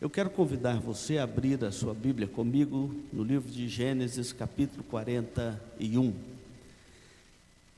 Eu 0.00 0.08
quero 0.08 0.30
convidar 0.30 0.80
você 0.80 1.18
a 1.18 1.24
abrir 1.24 1.62
a 1.62 1.70
sua 1.70 1.92
Bíblia 1.92 2.26
comigo 2.26 2.94
no 3.12 3.22
livro 3.22 3.52
de 3.52 3.68
Gênesis, 3.68 4.32
capítulo 4.32 4.82
41. 4.84 6.14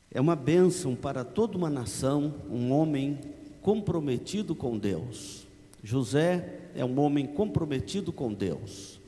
É 0.08 0.20
uma 0.20 0.36
bênção 0.36 0.94
para 0.94 1.24
toda 1.24 1.58
uma 1.58 1.68
nação, 1.68 2.32
um 2.48 2.70
homem 2.70 3.18
comprometido 3.60 4.54
com 4.54 4.78
Deus. 4.78 5.48
José 5.82 6.60
é 6.76 6.84
um 6.84 7.00
homem 7.00 7.26
comprometido 7.26 8.12
com 8.12 8.32
Deus. 8.32 9.00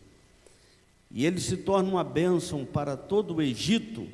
E 1.09 1.25
ele 1.25 1.41
se 1.41 1.59
torna 1.59 1.89
uma 1.89 2.03
bênção 2.03 2.65
para 2.65 2.96
todo 2.96 3.37
o 3.37 3.43
Egito 3.43 4.09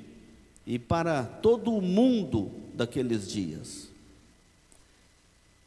e 0.66 0.78
para 0.78 1.24
todo 1.24 1.74
o 1.74 1.80
mundo 1.80 2.50
daqueles 2.74 3.32
dias. 3.32 3.89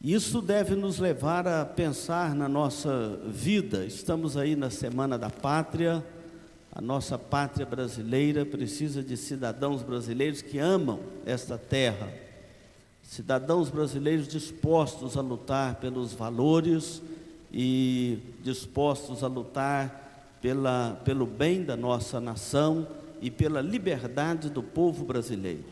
Isso 0.03 0.41
deve 0.41 0.75
nos 0.75 0.99
levar 0.99 1.47
a 1.47 1.63
pensar 1.63 2.35
na 2.35 2.49
nossa 2.49 3.17
vida. 3.25 3.85
Estamos 3.85 4.35
aí 4.35 4.53
na 4.53 4.69
Semana 4.69 5.17
da 5.17 5.29
Pátria. 5.29 6.03
A 6.73 6.81
nossa 6.81 7.17
pátria 7.17 7.65
brasileira 7.65 8.45
precisa 8.45 9.01
de 9.01 9.15
cidadãos 9.15 9.81
brasileiros 9.81 10.41
que 10.41 10.59
amam 10.59 10.99
esta 11.25 11.57
terra. 11.57 12.11
Cidadãos 13.01 13.69
brasileiros 13.69 14.27
dispostos 14.27 15.15
a 15.15 15.21
lutar 15.21 15.75
pelos 15.75 16.11
valores 16.11 17.01
e 17.49 18.19
dispostos 18.43 19.23
a 19.23 19.27
lutar 19.27 20.35
pela, 20.41 20.99
pelo 21.05 21.25
bem 21.25 21.63
da 21.63 21.77
nossa 21.77 22.19
nação 22.19 22.85
e 23.21 23.31
pela 23.31 23.61
liberdade 23.61 24.49
do 24.49 24.61
povo 24.61 25.05
brasileiro. 25.05 25.63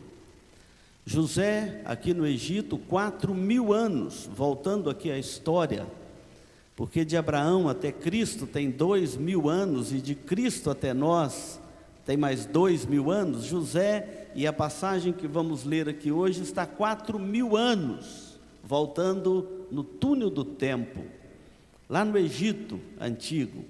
José, 1.04 1.82
aqui 1.84 2.14
no 2.14 2.24
Egito, 2.24 2.78
quatro 2.78 3.34
mil 3.34 3.72
anos, 3.72 4.28
voltando 4.32 4.88
aqui 4.88 5.10
à 5.10 5.18
história, 5.18 5.84
porque 6.76 7.04
de 7.04 7.16
Abraão 7.16 7.68
até 7.68 7.90
Cristo 7.90 8.46
tem 8.46 8.70
dois 8.70 9.16
mil 9.16 9.48
anos, 9.48 9.92
e 9.92 10.00
de 10.00 10.14
Cristo 10.14 10.70
até 10.70 10.94
nós 10.94 11.60
tem 12.06 12.16
mais 12.16 12.46
dois 12.46 12.86
mil 12.86 13.10
anos. 13.10 13.44
José, 13.44 14.28
e 14.34 14.46
a 14.46 14.52
passagem 14.52 15.12
que 15.12 15.26
vamos 15.26 15.64
ler 15.64 15.88
aqui 15.88 16.12
hoje, 16.12 16.42
está 16.42 16.66
quatro 16.66 17.18
mil 17.18 17.56
anos, 17.56 18.38
voltando 18.62 19.66
no 19.72 19.82
túnel 19.82 20.30
do 20.30 20.44
tempo, 20.44 21.00
lá 21.88 22.04
no 22.04 22.16
Egito 22.16 22.78
antigo. 23.00 23.64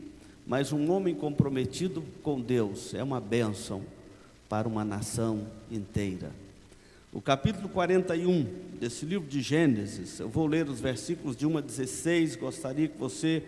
Mas 0.46 0.72
um 0.72 0.90
homem 0.90 1.14
comprometido 1.14 2.04
com 2.22 2.40
Deus 2.40 2.92
é 2.92 3.02
uma 3.02 3.20
bênção 3.20 3.82
para 4.48 4.68
uma 4.68 4.84
nação 4.84 5.46
inteira. 5.70 6.41
O 7.14 7.20
capítulo 7.20 7.68
41 7.68 8.42
desse 8.80 9.04
livro 9.04 9.28
de 9.28 9.42
Gênesis, 9.42 10.18
eu 10.18 10.30
vou 10.30 10.46
ler 10.46 10.66
os 10.66 10.80
versículos 10.80 11.36
de 11.36 11.46
1 11.46 11.58
a 11.58 11.60
16, 11.60 12.36
gostaria 12.36 12.88
que 12.88 12.96
você 12.96 13.42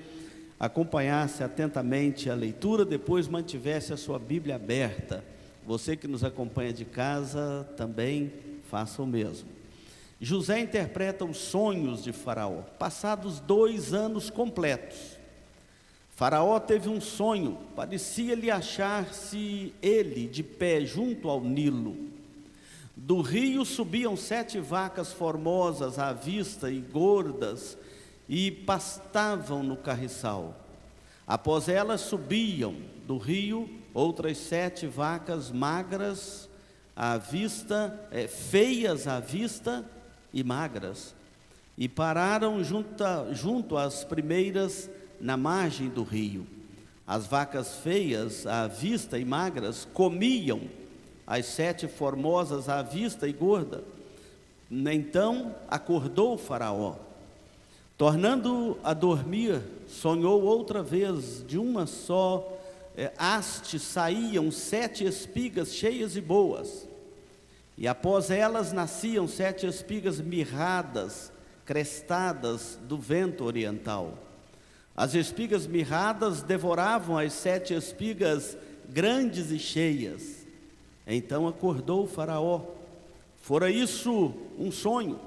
acompanhasse 0.61 1.43
atentamente 1.43 2.29
a 2.29 2.34
leitura, 2.34 2.84
depois 2.84 3.27
mantivesse 3.27 3.91
a 3.91 3.97
sua 3.97 4.19
Bíblia 4.19 4.56
aberta. 4.56 5.25
Você 5.67 5.97
que 5.97 6.06
nos 6.06 6.23
acompanha 6.23 6.75
de 6.75 6.84
casa 6.84 7.67
também 7.75 8.34
faça 8.69 9.01
o 9.01 9.06
mesmo. 9.06 9.48
José 10.21 10.61
interpreta 10.61 11.25
os 11.25 11.39
sonhos 11.39 12.05
de 12.05 12.12
Faraó, 12.12 12.61
passados 12.78 13.41
dois 13.41 13.95
anos 13.95 14.28
completos. 14.28 15.17
Faraó 16.11 16.61
teve 16.61 16.91
um 16.91 17.01
sonho, 17.01 17.56
parecia-lhe 17.75 18.51
achar-se 18.51 19.73
ele 19.81 20.28
de 20.28 20.43
pé 20.43 20.84
junto 20.84 21.31
ao 21.31 21.41
Nilo 21.41 22.12
do 22.97 23.20
rio 23.20 23.64
subiam 23.64 24.17
sete 24.17 24.61
vacas 24.61 25.12
formosas 25.12 25.98
à 25.98 26.12
vista 26.12 26.70
e 26.70 26.81
gordas, 26.81 27.77
e 28.28 28.50
pastavam 28.50 29.62
no 29.62 29.77
carriçal. 29.77 30.55
Após 31.27 31.69
elas 31.69 32.00
subiam 32.00 32.77
do 33.06 33.19
rio 33.19 33.69
outras 33.92 34.39
sete 34.39 34.87
vacas 34.87 35.50
magras 35.50 36.48
à 36.97 37.19
vista, 37.19 38.09
é, 38.10 38.27
feias 38.27 39.06
à 39.06 39.21
vista 39.21 39.84
e 40.32 40.43
magras, 40.43 41.15
e 41.76 41.88
pararam 41.88 42.62
junto, 42.62 43.05
junto 43.32 43.76
às 43.76 44.05
primeiras 44.05 44.88
na 45.21 45.37
margem 45.37 45.88
do 45.88 46.03
rio. 46.03 46.47
As 47.06 47.26
vacas 47.26 47.76
feias 47.76 48.47
à 48.47 48.66
vista 48.66 49.19
e 49.19 49.25
magras 49.25 49.87
comiam 49.93 50.62
as 51.27 51.47
sete 51.47 51.87
formosas 51.87 52.69
à 52.69 52.83
vista 52.83 53.27
e 53.27 53.33
gorda. 53.33 53.83
Então 54.71 55.55
acordou 55.69 56.35
o 56.35 56.39
Faraó, 56.39 56.97
tornando 57.97 58.79
a 58.83 58.93
dormir, 58.93 59.62
sonhou 59.87 60.43
outra 60.43 60.83
vez, 60.83 61.45
de 61.47 61.59
uma 61.59 61.87
só 61.87 62.59
é, 62.97 63.12
haste 63.19 63.79
saíam 63.79 64.51
sete 64.51 65.05
espigas 65.05 65.75
cheias 65.75 66.17
e 66.17 66.21
boas, 66.21 66.89
e 67.77 67.89
após 67.89 68.31
elas 68.31 68.73
nasciam 68.73 69.27
sete 69.27 69.67
espigas 69.67 70.21
mirradas, 70.21 71.33
crestadas 71.65 72.79
do 72.83 72.97
vento 72.99 73.45
oriental. 73.45 74.19
As 74.97 75.15
espigas 75.15 75.67
mirradas 75.67 76.43
devoravam 76.43 77.19
as 77.19 77.33
sete 77.33 77.75
espigas 77.75 78.56
grandes 78.89 79.51
e 79.51 79.59
cheias. 79.59 80.44
Então 81.06 81.47
acordou 81.47 82.04
o 82.04 82.06
Faraó. 82.06 82.62
Fora 83.42 83.70
isso 83.70 84.34
um 84.59 84.72
sonho. 84.72 85.19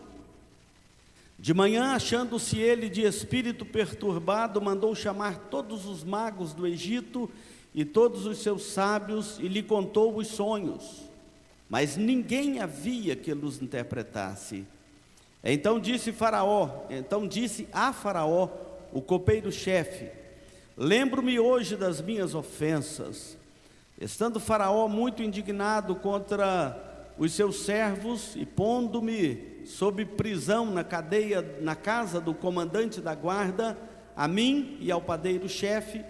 De 1.39 1.53
manhã, 1.53 1.93
achando-se 1.93 2.57
ele 2.57 2.89
de 2.89 3.03
espírito 3.03 3.63
perturbado, 3.63 4.59
mandou 4.59 4.95
chamar 4.95 5.37
todos 5.51 5.85
os 5.85 6.03
magos 6.03 6.51
do 6.51 6.65
Egito 6.65 7.29
e 7.75 7.85
todos 7.85 8.25
os 8.25 8.39
seus 8.39 8.63
sábios 8.63 9.37
e 9.39 9.47
lhe 9.47 9.61
contou 9.61 10.17
os 10.17 10.27
sonhos. 10.27 11.03
Mas 11.69 11.95
ninguém 11.95 12.59
havia 12.59 13.15
que 13.15 13.31
los 13.35 13.61
interpretasse. 13.61 14.65
Então 15.43 15.79
disse 15.79 16.11
Faraó, 16.11 16.85
então 16.89 17.27
disse 17.27 17.67
a 17.71 17.93
Faraó, 17.93 18.49
o 18.91 18.99
copeiro-chefe: 18.99 20.09
Lembro-me 20.75 21.39
hoje 21.39 21.75
das 21.75 22.01
minhas 22.01 22.33
ofensas 22.33 23.37
Estando 23.99 24.39
Faraó 24.39 24.87
muito 24.87 25.23
indignado 25.23 25.95
contra 25.95 27.13
os 27.17 27.33
seus 27.33 27.61
servos 27.61 28.35
e 28.35 28.45
pondo-me 28.45 29.63
sob 29.65 30.05
prisão 30.05 30.67
na 30.67 30.83
cadeia, 30.83 31.57
na 31.61 31.75
casa 31.75 32.21
do 32.21 32.31
comandante 32.31 33.01
da 33.01 33.15
guarda, 33.15 33.75
a 34.15 34.27
mim 34.27 34.77
e 34.79 34.91
ao 34.91 35.01
padeiro-chefe, 35.01 36.05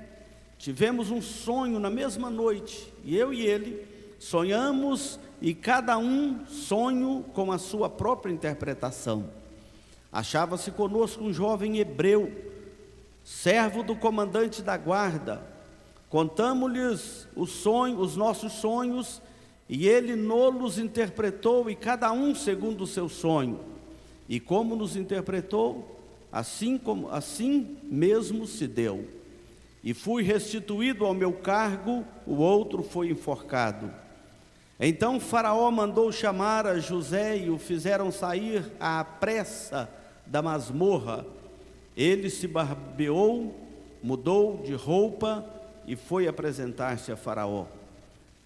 tivemos 0.57 1.09
um 1.11 1.21
sonho 1.21 1.79
na 1.79 1.89
mesma 1.89 2.29
noite, 2.29 2.93
e 3.05 3.15
eu 3.15 3.33
e 3.33 3.45
ele 3.45 3.87
sonhamos, 4.19 5.17
e 5.41 5.53
cada 5.53 5.97
um 5.97 6.45
sonho 6.45 7.23
com 7.33 7.51
a 7.53 7.57
sua 7.57 7.89
própria 7.89 8.33
interpretação. 8.33 9.29
Achava-se 10.11 10.71
conosco 10.71 11.23
um 11.23 11.31
jovem 11.31 11.77
hebreu, 11.77 12.33
servo 13.23 13.81
do 13.81 13.95
comandante 13.95 14.61
da 14.61 14.75
guarda, 14.75 15.56
Contamos-lhes 16.09 17.27
os 17.35 17.51
sonhos, 17.51 17.99
os 17.99 18.15
nossos 18.15 18.53
sonhos, 18.53 19.21
e 19.67 19.87
ele 19.87 20.15
nos 20.15 20.77
interpretou, 20.77 21.69
e 21.69 21.75
cada 21.75 22.11
um 22.11 22.33
segundo 22.33 22.85
o 22.85 22.87
seu 22.87 23.09
sonho. 23.09 23.59
E 24.29 24.39
como 24.39 24.75
nos 24.75 24.95
interpretou, 24.95 25.99
assim 26.31 26.77
como 26.77 27.09
assim 27.09 27.77
mesmo 27.83 28.47
se 28.47 28.67
deu. 28.67 29.07
E 29.83 29.93
fui 29.93 30.23
restituído 30.23 31.05
ao 31.05 31.13
meu 31.13 31.33
cargo, 31.33 32.05
o 32.25 32.35
outro 32.35 32.83
foi 32.83 33.09
enforcado. 33.09 33.91
Então 34.79 35.19
Faraó 35.19 35.69
mandou 35.71 36.11
chamar 36.11 36.67
a 36.67 36.77
José 36.77 37.37
e 37.37 37.49
o 37.49 37.57
fizeram 37.57 38.11
sair 38.11 38.63
à 38.79 39.03
pressa 39.03 39.89
da 40.25 40.41
masmorra. 40.41 41.25
Ele 41.95 42.29
se 42.29 42.47
barbeou, 42.47 43.55
mudou 44.03 44.61
de 44.63 44.73
roupa, 44.73 45.56
e 45.87 45.95
foi 45.95 46.27
apresentar-se 46.27 47.11
a 47.11 47.15
Faraó. 47.15 47.65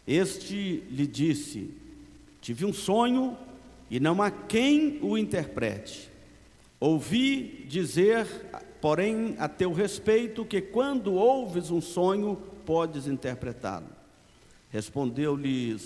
Este 0.07 0.83
lhe 0.89 1.07
disse: 1.07 1.73
Tive 2.39 2.65
um 2.65 2.71
sonho 2.71 3.35
e 3.89 3.99
não 3.99 4.21
há 4.21 4.29
quem 4.29 4.99
o 5.01 5.17
interprete. 5.17 6.09
Ouvi 6.79 7.65
dizer, 7.67 8.25
porém, 8.79 9.35
a 9.37 9.47
teu 9.47 9.73
respeito, 9.73 10.45
que 10.45 10.61
quando 10.61 11.13
ouves 11.13 11.69
um 11.69 11.81
sonho, 11.81 12.35
podes 12.65 13.07
interpretá-lo. 13.07 13.87
Respondeu-lhe 14.71 15.77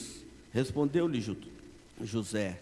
José: 2.01 2.61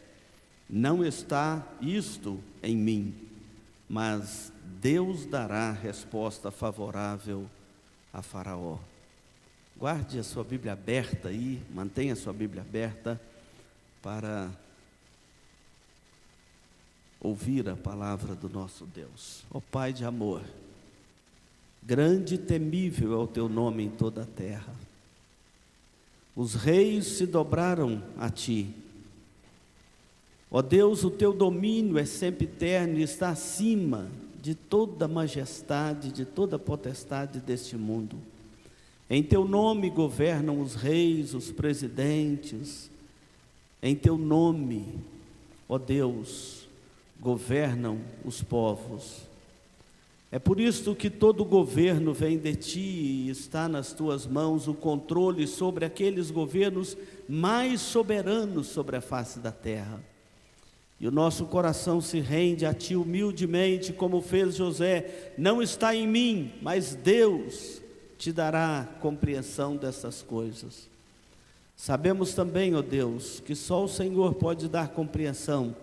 Não 0.70 1.04
está 1.04 1.68
isto 1.82 2.40
em 2.62 2.76
mim, 2.76 3.14
mas 3.90 4.52
Deus 4.80 5.26
dará 5.26 5.72
resposta 5.72 6.50
favorável 6.50 7.48
a 8.14 8.22
Faraó. 8.22 8.78
Guarde 9.76 10.20
a 10.20 10.24
sua 10.24 10.44
Bíblia 10.44 10.74
aberta 10.74 11.30
aí, 11.30 11.62
mantenha 11.74 12.14
a 12.14 12.16
sua 12.16 12.32
Bíblia 12.32 12.62
aberta 12.62 13.20
para 14.02 14.50
ouvir 17.20 17.68
a 17.68 17.76
palavra 17.76 18.36
do 18.36 18.48
nosso 18.48 18.86
Deus. 18.86 19.44
Ó 19.52 19.58
oh, 19.58 19.62
Pai 19.62 19.92
de 19.92 20.06
amor, 20.06 20.44
Grande 21.86 22.36
e 22.36 22.38
temível 22.38 23.12
é 23.14 23.18
o 23.18 23.28
teu 23.28 23.50
nome 23.50 23.84
em 23.84 23.90
toda 23.90 24.24
a 24.24 24.26
terra. 24.26 24.74
Os 26.34 26.56
reis 26.56 27.06
se 27.06 27.26
dobraram 27.26 28.02
a 28.18 28.30
ti. 28.30 28.74
Ó 30.50 30.62
Deus, 30.62 31.04
o 31.04 31.12
teu 31.12 31.34
domínio 31.34 31.98
é 31.98 32.06
sempre 32.06 32.46
eterno 32.46 32.98
e 33.00 33.04
está 33.04 33.30
acima 33.30 34.10
de 34.44 34.54
toda 34.54 35.08
majestade, 35.08 36.12
de 36.12 36.26
toda 36.26 36.60
potestade 36.60 37.40
deste 37.40 37.78
mundo. 37.78 38.18
Em 39.10 39.24
teu 39.24 39.48
nome 39.48 39.90
governam 39.90 40.60
os 40.60 40.76
reis, 40.76 41.34
os 41.34 41.50
presidentes. 41.50 42.92
Em 43.82 43.96
teu 43.96 44.18
nome, 44.18 45.00
ó 45.70 45.78
Deus, 45.78 46.68
governam 47.22 48.02
os 48.26 48.44
povos. 48.44 49.22
É 50.30 50.38
por 50.38 50.60
isso 50.60 50.94
que 50.94 51.10
todo 51.10 51.46
governo 51.46 52.14
vem 52.14 52.38
de 52.38 52.54
ti 52.54 52.82
e 52.82 53.30
está 53.30 53.70
nas 53.70 53.94
tuas 53.94 54.28
mãos 54.28 54.68
o 54.68 54.74
controle 54.74 55.48
sobre 55.48 55.86
aqueles 55.86 56.30
governos 56.30 56.98
mais 57.30 57.80
soberanos 57.80 58.68
sobre 58.68 58.98
a 58.98 59.02
face 59.02 59.40
da 59.40 59.54
terra. 59.54 60.04
E 61.04 61.08
o 61.10 61.12
nosso 61.12 61.46
coração 61.48 62.00
se 62.00 62.22
rende 62.22 62.66
a 62.66 62.74
ti 62.74 62.96
humildemente, 62.96 63.92
como 63.92 64.22
fez 64.22 64.56
José. 64.56 65.34
Não 65.38 65.62
está 65.62 65.94
em 65.94 66.08
mim, 66.08 66.54
mas 66.62 66.96
Deus 66.96 67.82
te 68.18 68.32
dará 68.32 68.88
compreensão 69.02 69.76
dessas 69.76 70.22
coisas. 70.22 70.88
Sabemos 71.76 72.34
também, 72.34 72.74
ó 72.74 72.82
Deus, 72.82 73.42
que 73.42 73.54
só 73.54 73.84
o 73.84 73.90
Senhor 73.90 74.36
pode 74.36 74.70
dar 74.70 74.92
compreensão 74.92 75.76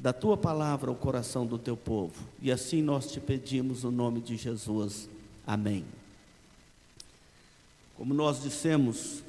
da 0.00 0.12
tua 0.12 0.36
palavra 0.36 0.90
ao 0.90 0.96
coração 0.96 1.46
do 1.46 1.56
teu 1.56 1.76
povo. 1.76 2.20
E 2.42 2.50
assim 2.50 2.82
nós 2.82 3.12
te 3.12 3.20
pedimos 3.20 3.84
no 3.84 3.92
nome 3.92 4.20
de 4.20 4.36
Jesus. 4.36 5.08
Amém. 5.46 5.84
Como 7.96 8.12
nós 8.12 8.42
dissemos, 8.42 9.22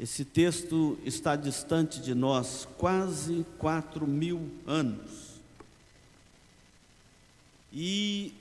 esse 0.00 0.24
texto 0.24 0.98
está 1.04 1.36
distante 1.36 2.00
de 2.00 2.14
nós 2.14 2.66
quase 2.78 3.44
quatro 3.58 4.06
mil 4.06 4.50
anos. 4.66 5.38
E 7.70 8.32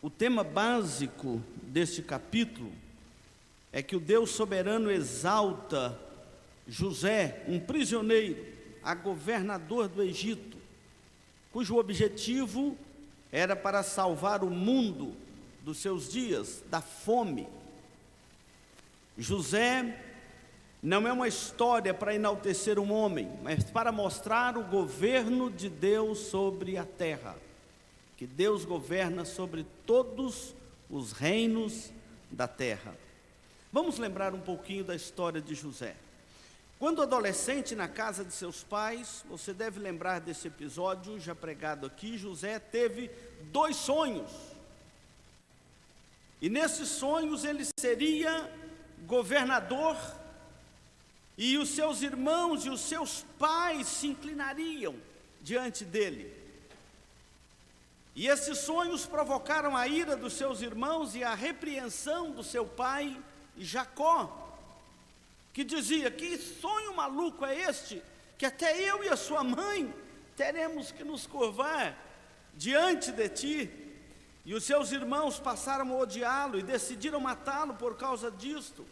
o 0.00 0.08
tema 0.08 0.44
básico 0.44 1.42
deste 1.60 2.02
capítulo 2.02 2.70
é 3.72 3.82
que 3.82 3.96
o 3.96 4.00
Deus 4.00 4.30
soberano 4.30 4.92
exalta 4.92 5.98
José, 6.68 7.42
um 7.48 7.58
prisioneiro, 7.58 8.46
a 8.80 8.94
governador 8.94 9.88
do 9.88 10.04
Egito, 10.04 10.56
cujo 11.50 11.78
objetivo 11.78 12.78
era 13.32 13.56
para 13.56 13.82
salvar 13.82 14.44
o 14.44 14.50
mundo 14.50 15.16
dos 15.64 15.78
seus 15.78 16.08
dias 16.12 16.62
da 16.70 16.80
fome. 16.80 17.48
José 19.18 20.04
não 20.82 21.08
é 21.08 21.12
uma 21.12 21.26
história 21.26 21.92
para 21.92 22.14
enaltecer 22.14 22.78
um 22.78 22.92
homem, 22.92 23.30
mas 23.42 23.64
para 23.64 23.90
mostrar 23.90 24.56
o 24.56 24.64
governo 24.64 25.50
de 25.50 25.68
Deus 25.68 26.18
sobre 26.18 26.76
a 26.76 26.84
terra, 26.84 27.36
que 28.16 28.26
Deus 28.26 28.64
governa 28.64 29.24
sobre 29.24 29.66
todos 29.84 30.54
os 30.88 31.12
reinos 31.12 31.90
da 32.30 32.46
terra. 32.46 32.94
Vamos 33.72 33.98
lembrar 33.98 34.34
um 34.34 34.40
pouquinho 34.40 34.84
da 34.84 34.94
história 34.94 35.40
de 35.40 35.54
José. 35.54 35.94
Quando 36.78 37.02
adolescente 37.02 37.74
na 37.74 37.88
casa 37.88 38.24
de 38.24 38.32
seus 38.32 38.62
pais, 38.62 39.24
você 39.28 39.52
deve 39.52 39.80
lembrar 39.80 40.20
desse 40.20 40.46
episódio 40.46 41.18
já 41.18 41.34
pregado 41.34 41.86
aqui. 41.86 42.16
José 42.16 42.60
teve 42.60 43.10
dois 43.52 43.74
sonhos. 43.74 44.30
E 46.40 46.48
nesses 46.48 46.88
sonhos 46.88 47.44
ele 47.44 47.66
seria 47.80 48.48
governador, 49.06 49.96
e 51.38 51.56
os 51.56 51.70
seus 51.70 52.02
irmãos 52.02 52.66
e 52.66 52.68
os 52.68 52.80
seus 52.80 53.24
pais 53.38 53.86
se 53.86 54.08
inclinariam 54.08 54.96
diante 55.40 55.84
dele. 55.84 56.36
E 58.14 58.26
esses 58.26 58.58
sonhos 58.58 59.06
provocaram 59.06 59.76
a 59.76 59.86
ira 59.86 60.16
dos 60.16 60.32
seus 60.32 60.60
irmãos 60.60 61.14
e 61.14 61.22
a 61.22 61.34
repreensão 61.36 62.32
do 62.32 62.42
seu 62.42 62.66
pai 62.66 63.16
Jacó 63.56 64.46
que 65.58 65.64
dizia: 65.64 66.08
Que 66.08 66.38
sonho 66.38 66.94
maluco 66.94 67.44
é 67.44 67.68
este, 67.68 68.00
que 68.36 68.46
até 68.46 68.80
eu 68.80 69.02
e 69.02 69.08
a 69.08 69.16
sua 69.16 69.42
mãe 69.42 69.92
teremos 70.36 70.92
que 70.92 71.02
nos 71.02 71.26
curvar 71.26 71.96
diante 72.54 73.10
de 73.10 73.28
ti. 73.28 73.70
E 74.44 74.54
os 74.54 74.62
seus 74.62 74.92
irmãos 74.92 75.40
passaram 75.40 75.92
a 75.92 75.96
odiá-lo 75.96 76.58
e 76.58 76.62
decidiram 76.62 77.20
matá-lo 77.20 77.74
por 77.74 77.96
causa 77.96 78.30
disto. 78.30 78.86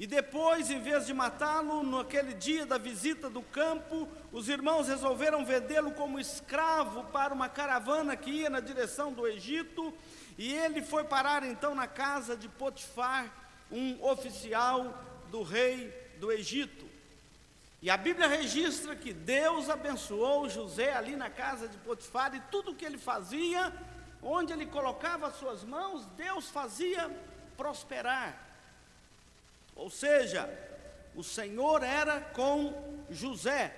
E 0.00 0.06
depois, 0.06 0.70
em 0.70 0.80
vez 0.80 1.04
de 1.04 1.12
matá-lo, 1.12 1.82
naquele 1.82 2.32
dia 2.32 2.64
da 2.64 2.78
visita 2.78 3.28
do 3.28 3.42
campo, 3.42 4.08
os 4.32 4.48
irmãos 4.48 4.88
resolveram 4.88 5.44
vendê-lo 5.44 5.90
como 5.90 6.18
escravo 6.18 7.04
para 7.12 7.34
uma 7.34 7.50
caravana 7.50 8.16
que 8.16 8.30
ia 8.30 8.48
na 8.48 8.60
direção 8.60 9.12
do 9.12 9.28
Egito. 9.28 9.92
E 10.38 10.54
ele 10.54 10.80
foi 10.80 11.04
parar 11.04 11.42
então 11.44 11.74
na 11.74 11.86
casa 11.86 12.34
de 12.34 12.48
Potifar, 12.48 13.30
um 13.70 14.02
oficial 14.02 15.04
do 15.30 15.42
rei 15.42 15.92
do 16.18 16.32
Egito. 16.32 16.86
E 17.82 17.90
a 17.90 17.96
Bíblia 17.98 18.26
registra 18.26 18.96
que 18.96 19.12
Deus 19.12 19.68
abençoou 19.68 20.48
José 20.48 20.94
ali 20.94 21.14
na 21.14 21.28
casa 21.28 21.68
de 21.68 21.76
Potifar 21.76 22.34
e 22.34 22.40
tudo 22.50 22.74
que 22.74 22.86
ele 22.86 22.96
fazia, 22.96 23.70
onde 24.22 24.50
ele 24.50 24.64
colocava 24.64 25.26
as 25.26 25.36
suas 25.36 25.62
mãos, 25.62 26.06
Deus 26.16 26.48
fazia 26.48 27.14
prosperar. 27.54 28.49
Ou 29.80 29.88
seja, 29.88 30.42
o 31.16 31.24
Senhor 31.24 31.82
era 31.82 32.20
com 32.20 33.02
José. 33.08 33.74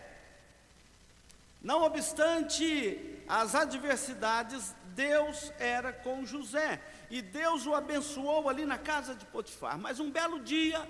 Não 1.63 1.85
obstante 1.85 3.23
as 3.29 3.55
adversidades, 3.55 4.75
Deus 4.97 5.53
era 5.61 5.93
com 5.93 6.27
José. 6.27 6.83
E 7.09 7.23
Deus 7.23 7.67
o 7.67 7.75
abençoou 7.75 8.49
ali 8.49 8.67
na 8.67 8.79
casa 8.79 9.15
de 9.15 9.25
Potifar. 9.27 9.79
Mas 9.79 10.01
um 10.01 10.11
belo 10.11 10.41
dia, 10.41 10.81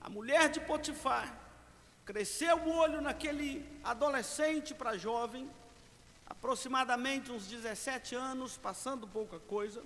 a 0.00 0.08
mulher 0.08 0.48
de 0.48 0.60
Potifar 0.60 1.30
cresceu 2.06 2.56
o 2.56 2.74
olho 2.74 3.02
naquele 3.02 3.68
adolescente 3.84 4.72
para 4.72 4.96
jovem, 4.96 5.46
aproximadamente 6.26 7.30
uns 7.30 7.46
17 7.46 8.14
anos, 8.14 8.56
passando 8.56 9.06
pouca 9.06 9.38
coisa. 9.40 9.82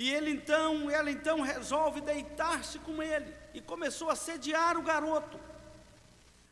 E 0.00 0.10
ele 0.10 0.30
então, 0.30 0.90
ela 0.90 1.10
então 1.10 1.42
resolve 1.42 2.00
deitar-se 2.00 2.78
com 2.78 3.02
ele 3.02 3.34
e 3.52 3.60
começou 3.60 4.08
a 4.08 4.16
sediar 4.16 4.78
o 4.78 4.82
garoto. 4.82 5.38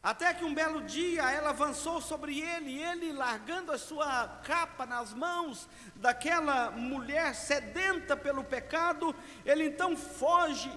Até 0.02 0.34
que 0.34 0.44
um 0.44 0.52
belo 0.52 0.82
dia 0.82 1.30
ela 1.30 1.48
avançou 1.48 2.00
sobre 2.00 2.40
ele, 2.40 2.72
e 2.72 2.82
ele, 2.82 3.12
largando 3.12 3.72
a 3.72 3.78
sua 3.78 4.28
capa 4.44 4.84
nas 4.84 5.14
mãos 5.14 5.66
daquela 5.96 6.70
mulher 6.70 7.34
sedenta 7.34 8.14
pelo 8.14 8.44
pecado, 8.44 9.16
ele 9.46 9.64
então 9.64 9.96
foge 9.96 10.70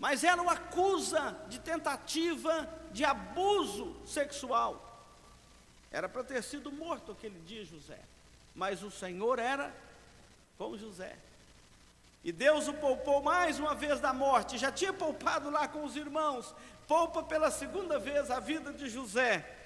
mas 0.00 0.24
ela 0.24 0.42
o 0.42 0.48
acusa 0.48 1.38
de 1.50 1.58
tentativa 1.60 2.66
de 2.90 3.04
abuso 3.04 3.94
sexual. 4.06 4.86
Era 5.92 6.08
para 6.08 6.24
ter 6.24 6.42
sido 6.42 6.72
morto 6.72 7.12
aquele 7.12 7.38
dia 7.40 7.66
José, 7.66 8.00
mas 8.54 8.82
o 8.82 8.90
Senhor 8.90 9.38
era 9.38 9.76
com 10.56 10.74
José. 10.74 11.18
E 12.22 12.32
Deus 12.32 12.68
o 12.68 12.74
poupou 12.74 13.22
mais 13.22 13.58
uma 13.58 13.74
vez 13.74 13.98
da 13.98 14.12
morte, 14.12 14.58
já 14.58 14.70
tinha 14.70 14.92
poupado 14.92 15.48
lá 15.48 15.66
com 15.66 15.84
os 15.84 15.96
irmãos, 15.96 16.54
poupa 16.86 17.22
pela 17.22 17.50
segunda 17.50 17.98
vez 17.98 18.30
a 18.30 18.38
vida 18.38 18.72
de 18.72 18.88
José. 18.88 19.56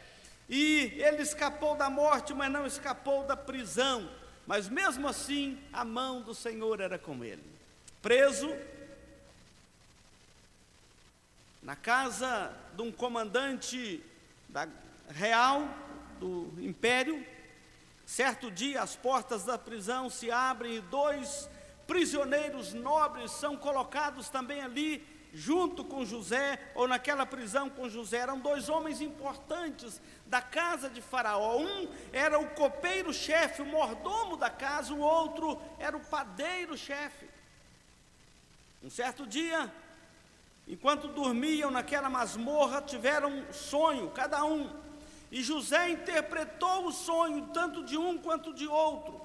E 0.48 0.92
ele 0.96 1.22
escapou 1.22 1.74
da 1.74 1.90
morte, 1.90 2.32
mas 2.32 2.52
não 2.52 2.66
escapou 2.66 3.24
da 3.24 3.36
prisão. 3.36 4.08
Mas 4.46 4.68
mesmo 4.68 5.08
assim, 5.08 5.58
a 5.72 5.84
mão 5.84 6.20
do 6.20 6.34
Senhor 6.34 6.80
era 6.80 6.98
com 6.98 7.24
ele. 7.24 7.42
Preso, 8.02 8.54
na 11.62 11.74
casa 11.74 12.54
de 12.76 12.82
um 12.82 12.92
comandante 12.92 14.04
da 14.48 14.68
real 15.08 15.66
do 16.20 16.52
império. 16.58 17.26
Certo 18.06 18.50
dia, 18.50 18.82
as 18.82 18.94
portas 18.94 19.44
da 19.44 19.56
prisão 19.56 20.10
se 20.10 20.30
abrem 20.30 20.76
e 20.76 20.80
dois 20.82 21.48
prisioneiros 21.86 22.72
nobres 22.72 23.30
são 23.30 23.56
colocados 23.56 24.28
também 24.28 24.60
ali, 24.60 25.06
junto 25.32 25.84
com 25.84 26.04
José, 26.04 26.58
ou 26.74 26.86
naquela 26.86 27.26
prisão 27.26 27.68
com 27.68 27.88
José. 27.88 28.18
Eram 28.18 28.38
dois 28.38 28.68
homens 28.68 29.00
importantes 29.00 30.00
da 30.26 30.40
casa 30.40 30.88
de 30.88 31.00
Faraó. 31.00 31.58
Um 31.58 31.88
era 32.12 32.38
o 32.38 32.50
copeiro-chefe, 32.50 33.62
o 33.62 33.66
mordomo 33.66 34.36
da 34.36 34.50
casa, 34.50 34.94
o 34.94 35.00
outro 35.00 35.60
era 35.78 35.96
o 35.96 36.04
padeiro-chefe. 36.04 37.28
Um 38.82 38.90
certo 38.90 39.26
dia, 39.26 39.72
Enquanto 40.66 41.08
dormiam 41.08 41.70
naquela 41.70 42.08
masmorra, 42.08 42.80
tiveram 42.80 43.30
um 43.30 43.52
sonho, 43.52 44.10
cada 44.10 44.44
um. 44.44 44.70
E 45.30 45.42
José 45.42 45.90
interpretou 45.90 46.86
o 46.86 46.92
sonho, 46.92 47.48
tanto 47.52 47.84
de 47.84 47.98
um 47.98 48.16
quanto 48.16 48.54
de 48.54 48.66
outro. 48.66 49.20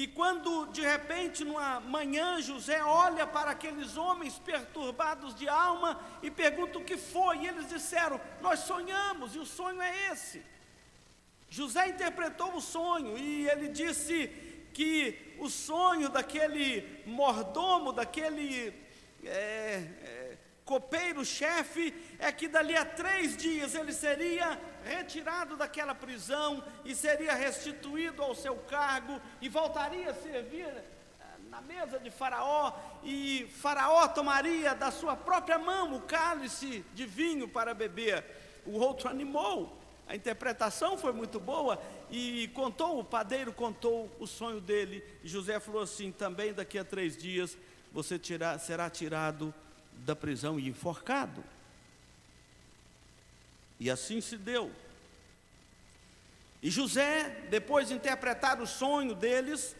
E 0.00 0.06
quando 0.06 0.66
de 0.66 0.82
repente, 0.82 1.42
numa 1.42 1.80
manhã, 1.80 2.38
José 2.42 2.84
olha 2.84 3.26
para 3.26 3.52
aqueles 3.52 3.96
homens 3.96 4.38
perturbados 4.38 5.34
de 5.34 5.48
alma 5.48 5.98
e 6.22 6.30
pergunta 6.30 6.78
o 6.78 6.84
que 6.84 6.98
foi. 6.98 7.38
E 7.38 7.46
eles 7.46 7.66
disseram: 7.66 8.20
Nós 8.42 8.58
sonhamos, 8.58 9.34
e 9.34 9.38
o 9.38 9.46
sonho 9.46 9.80
é 9.80 10.12
esse. 10.12 10.42
José 11.48 11.88
interpretou 11.88 12.54
o 12.54 12.60
sonho 12.60 13.16
e 13.16 13.48
ele 13.48 13.68
disse 13.68 14.28
que 14.74 15.34
o 15.38 15.48
sonho 15.48 16.10
daquele 16.10 17.02
mordomo, 17.06 17.90
daquele 17.90 18.74
é, 19.24 19.30
é, 19.30 20.38
copeiro-chefe, 20.66 21.94
é 22.18 22.30
que 22.30 22.48
dali 22.48 22.76
a 22.76 22.84
três 22.84 23.34
dias 23.34 23.74
ele 23.74 23.94
seria 23.94 24.60
retirado 24.86 25.56
daquela 25.56 25.94
prisão 25.94 26.62
e 26.84 26.94
seria 26.94 27.34
restituído 27.34 28.22
ao 28.22 28.34
seu 28.34 28.56
cargo 28.56 29.20
e 29.40 29.48
voltaria 29.48 30.10
a 30.10 30.14
servir 30.14 30.66
eh, 30.66 30.84
na 31.50 31.60
mesa 31.60 31.98
de 31.98 32.10
Faraó, 32.10 32.72
e 33.02 33.48
Faraó 33.60 34.06
tomaria 34.08 34.74
da 34.74 34.90
sua 34.90 35.16
própria 35.16 35.58
mão 35.58 35.94
o 35.94 36.02
cálice 36.02 36.84
de 36.94 37.04
vinho 37.04 37.48
para 37.48 37.74
beber. 37.74 38.24
O 38.64 38.78
outro 38.78 39.08
animou. 39.08 39.80
A 40.08 40.14
interpretação 40.14 40.96
foi 40.96 41.12
muito 41.12 41.40
boa 41.40 41.82
e 42.10 42.48
contou, 42.54 43.00
o 43.00 43.04
padeiro 43.04 43.52
contou 43.52 44.08
o 44.20 44.26
sonho 44.26 44.60
dele. 44.60 45.02
E 45.24 45.28
José 45.28 45.58
falou 45.58 45.82
assim: 45.82 46.12
também 46.12 46.52
daqui 46.52 46.78
a 46.78 46.84
três 46.84 47.16
dias 47.16 47.58
você 47.92 48.20
será 48.60 48.88
tirado 48.88 49.52
da 49.92 50.14
prisão 50.14 50.60
e 50.60 50.68
enforcado. 50.68 51.42
E 53.78 53.90
assim 53.90 54.20
se 54.20 54.36
deu. 54.36 54.70
E 56.62 56.70
José, 56.70 57.46
depois 57.50 57.88
de 57.88 57.94
interpretar 57.94 58.60
o 58.60 58.66
sonho 58.66 59.14
deles, 59.14 59.76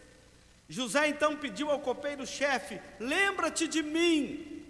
José 0.68 1.08
então 1.08 1.36
pediu 1.36 1.70
ao 1.70 1.80
copeiro-chefe: 1.80 2.80
Lembra-te 3.00 3.66
de 3.66 3.82
mim 3.82 4.64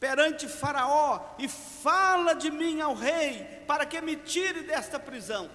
perante 0.00 0.48
Faraó 0.48 1.34
e 1.38 1.48
fala 1.48 2.34
de 2.34 2.50
mim 2.50 2.80
ao 2.80 2.94
rei, 2.94 3.62
para 3.66 3.86
que 3.86 4.00
me 4.00 4.16
tire 4.16 4.62
desta 4.62 4.98
prisão. 4.98 5.50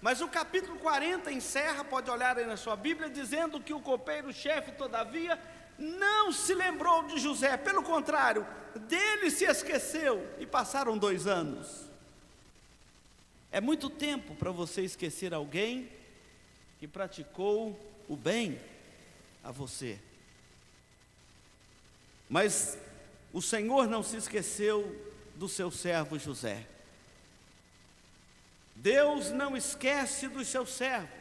Mas 0.00 0.22
o 0.22 0.28
capítulo 0.28 0.78
40 0.78 1.30
encerra, 1.30 1.84
pode 1.84 2.10
olhar 2.10 2.38
aí 2.38 2.46
na 2.46 2.56
sua 2.56 2.74
Bíblia, 2.76 3.10
dizendo 3.10 3.60
que 3.60 3.74
o 3.74 3.80
copeiro-chefe, 3.80 4.72
todavia, 4.72 5.38
não 5.76 6.32
se 6.32 6.54
lembrou 6.54 7.02
de 7.02 7.18
José, 7.18 7.58
pelo 7.58 7.82
contrário, 7.82 8.46
dele 8.88 9.30
se 9.30 9.44
esqueceu, 9.44 10.26
e 10.38 10.46
passaram 10.46 10.96
dois 10.96 11.26
anos. 11.26 11.89
É 13.52 13.60
muito 13.60 13.90
tempo 13.90 14.34
para 14.34 14.50
você 14.50 14.82
esquecer 14.82 15.34
alguém 15.34 15.90
que 16.78 16.86
praticou 16.86 17.78
o 18.08 18.16
bem 18.16 18.60
a 19.42 19.50
você. 19.50 19.98
Mas 22.28 22.78
o 23.32 23.42
Senhor 23.42 23.86
não 23.88 24.02
se 24.02 24.16
esqueceu 24.16 24.96
do 25.34 25.48
seu 25.48 25.70
servo 25.70 26.18
José. 26.18 26.66
Deus 28.76 29.30
não 29.30 29.56
esquece 29.56 30.28
dos 30.28 30.48
seus 30.48 30.70
servos 30.70 31.19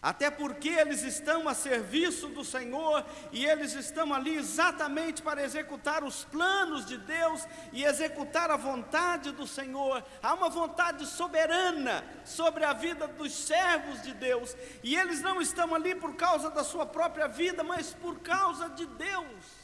até 0.00 0.30
porque 0.30 0.68
eles 0.68 1.02
estão 1.02 1.48
a 1.48 1.54
serviço 1.54 2.28
do 2.28 2.44
Senhor 2.44 3.04
e 3.32 3.44
eles 3.44 3.72
estão 3.72 4.14
ali 4.14 4.36
exatamente 4.36 5.20
para 5.22 5.42
executar 5.42 6.04
os 6.04 6.24
planos 6.24 6.86
de 6.86 6.96
Deus 6.96 7.44
e 7.72 7.84
executar 7.84 8.48
a 8.50 8.56
vontade 8.56 9.32
do 9.32 9.46
Senhor. 9.46 10.04
Há 10.22 10.34
uma 10.34 10.48
vontade 10.48 11.04
soberana 11.04 12.04
sobre 12.24 12.64
a 12.64 12.72
vida 12.72 13.08
dos 13.08 13.32
servos 13.32 14.00
de 14.02 14.14
Deus 14.14 14.56
e 14.84 14.94
eles 14.94 15.20
não 15.20 15.40
estão 15.40 15.74
ali 15.74 15.96
por 15.96 16.14
causa 16.14 16.48
da 16.48 16.62
sua 16.62 16.86
própria 16.86 17.26
vida, 17.26 17.64
mas 17.64 17.92
por 17.92 18.20
causa 18.20 18.68
de 18.70 18.86
Deus. 18.86 19.57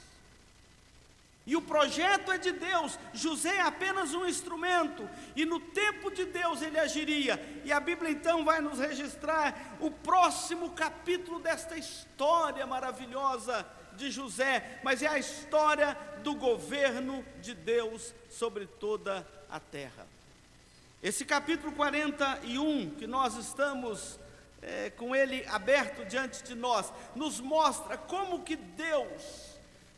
E 1.47 1.55
o 1.57 1.63
projeto 1.63 2.33
é 2.33 2.39
de 2.39 2.53
Deus, 2.53 2.99
José 3.13 3.57
é 3.57 3.61
apenas 3.61 4.15
um 4.15 4.27
instrumento, 4.27 5.09
e 5.37 5.45
no 5.45 5.61
tempo 5.61 6.11
de 6.11 6.25
Deus 6.25 6.63
ele 6.63 6.79
agiria. 6.79 7.39
E 7.65 7.73
a 7.73 7.79
Bíblia 7.79 8.11
então 8.11 8.45
vai 8.45 8.63
nos 8.63 8.79
registrar 8.79 9.77
o 9.79 9.91
próximo 9.91 10.71
capítulo 10.71 11.39
desta 11.41 11.77
história 11.77 12.67
maravilhosa 12.67 13.67
de 13.93 14.11
José, 14.11 14.81
mas 14.83 15.03
é 15.03 15.07
a 15.07 15.19
história 15.19 15.97
do 16.23 16.35
governo 16.35 17.23
de 17.43 17.53
Deus 17.53 18.15
sobre 18.31 18.67
toda 18.67 19.27
a 19.51 19.61
terra. 19.61 20.07
Esse 21.03 21.27
capítulo 21.27 21.73
41, 21.73 22.95
que 22.95 23.07
nós 23.07 23.37
estamos 23.37 24.19
é, 24.63 24.89
com 24.89 25.15
ele 25.15 25.45
aberto 25.49 26.07
diante 26.07 26.43
de 26.43 26.55
nós, 26.55 26.91
nos 27.15 27.39
mostra 27.39 27.99
como 27.99 28.43
que 28.43 28.57
Deus 28.57 29.54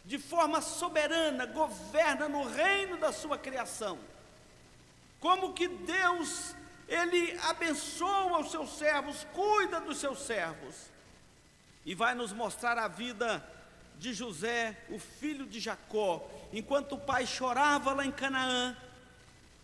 de 0.07 0.19
forma 0.19 0.61
soberana, 0.61 1.47
governa 1.47 2.29
no 2.29 2.45
reino 2.45 2.97
da 2.97 3.13
sua 3.13 3.37
criação. 3.37 3.99
Como 5.19 5.53
que 5.53 5.67
Deus, 5.67 6.55
Ele 6.87 7.37
abençoa 7.43 8.39
os 8.39 8.53
seus 8.53 8.79
servos, 8.79 9.27
cuida 9.33 9.81
dos 9.81 9.99
seus 9.99 10.21
servos. 10.21 10.77
E 11.85 11.95
vai 11.95 12.15
nos 12.15 12.33
mostrar 12.33 12.79
a 12.79 12.87
vida 12.87 13.45
de 13.99 14.15
José, 14.15 14.77
o 14.89 14.99
filho 14.99 15.45
de 15.45 15.59
Jacó. 15.59 16.25
Enquanto 16.53 16.95
o 16.95 17.01
pai 17.01 17.27
chorava 17.27 17.93
lá 17.93 18.07
em 18.07 18.13
Canaã, 18.13 18.77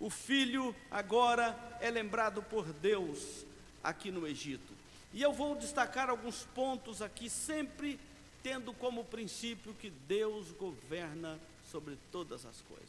o 0.00 0.10
filho 0.10 0.74
agora 0.90 1.56
é 1.80 1.88
lembrado 1.88 2.42
por 2.42 2.72
Deus 2.72 3.46
aqui 3.82 4.10
no 4.10 4.26
Egito. 4.26 4.72
E 5.12 5.22
eu 5.22 5.32
vou 5.32 5.54
destacar 5.54 6.10
alguns 6.10 6.44
pontos 6.54 7.00
aqui, 7.00 7.30
sempre 7.30 8.00
tendo 8.42 8.72
como 8.72 9.04
princípio 9.04 9.74
que 9.74 9.90
Deus 9.90 10.50
governa 10.52 11.38
sobre 11.70 11.98
todas 12.10 12.44
as 12.44 12.60
coisas. 12.62 12.88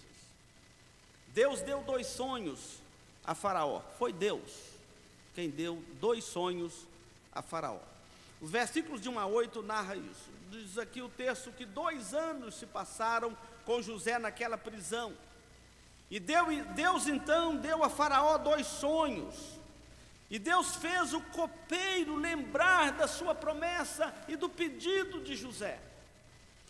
Deus 1.29 1.61
deu 1.61 1.81
dois 1.83 2.07
sonhos 2.07 2.77
a 3.25 3.33
Faraó, 3.33 3.81
foi 3.97 4.11
Deus 4.11 4.73
quem 5.33 5.49
deu 5.49 5.83
dois 5.99 6.23
sonhos 6.23 6.85
a 7.33 7.41
Faraó. 7.41 7.79
Os 8.41 8.51
versículos 8.51 9.01
de 9.01 9.09
1 9.09 9.19
a 9.19 9.25
8 9.25 9.61
narra 9.63 9.95
isso. 9.95 10.29
Diz 10.51 10.77
aqui 10.77 11.01
o 11.01 11.09
texto 11.09 11.51
que 11.51 11.65
dois 11.65 12.13
anos 12.13 12.55
se 12.55 12.65
passaram 12.65 13.35
com 13.65 13.81
José 13.81 14.19
naquela 14.19 14.57
prisão. 14.57 15.13
E 16.11 16.19
Deus 16.19 17.07
então 17.07 17.55
deu 17.55 17.83
a 17.83 17.89
Faraó 17.89 18.37
dois 18.37 18.67
sonhos. 18.67 19.35
E 20.33 20.39
Deus 20.39 20.77
fez 20.77 21.13
o 21.13 21.21
copeiro 21.21 22.15
lembrar 22.15 22.93
da 22.93 23.07
sua 23.07 23.35
promessa 23.35 24.11
e 24.27 24.35
do 24.35 24.49
pedido 24.49 25.21
de 25.21 25.35
José. 25.35 25.79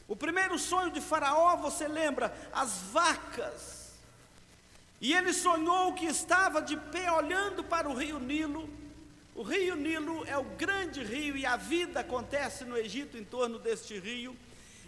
O 0.05 0.17
primeiro 0.17 0.59
sonho 0.59 0.91
de 0.91 0.99
Faraó, 0.99 1.55
você 1.55 1.87
lembra, 1.87 2.35
as 2.51 2.79
vacas. 2.91 3.93
E 4.99 5.13
ele 5.13 5.31
sonhou 5.31 5.93
que 5.93 6.05
estava 6.05 6.61
de 6.61 6.75
pé 6.75 7.09
olhando 7.09 7.63
para 7.63 7.87
o 7.87 7.93
rio 7.93 8.19
Nilo. 8.19 8.69
O 9.33 9.43
rio 9.43 9.77
Nilo 9.77 10.25
é 10.27 10.37
o 10.37 10.43
grande 10.43 11.01
rio 11.01 11.37
e 11.37 11.45
a 11.45 11.55
vida 11.55 12.01
acontece 12.01 12.65
no 12.65 12.75
Egito 12.75 13.17
em 13.17 13.23
torno 13.23 13.57
deste 13.57 13.97
rio. 13.97 14.35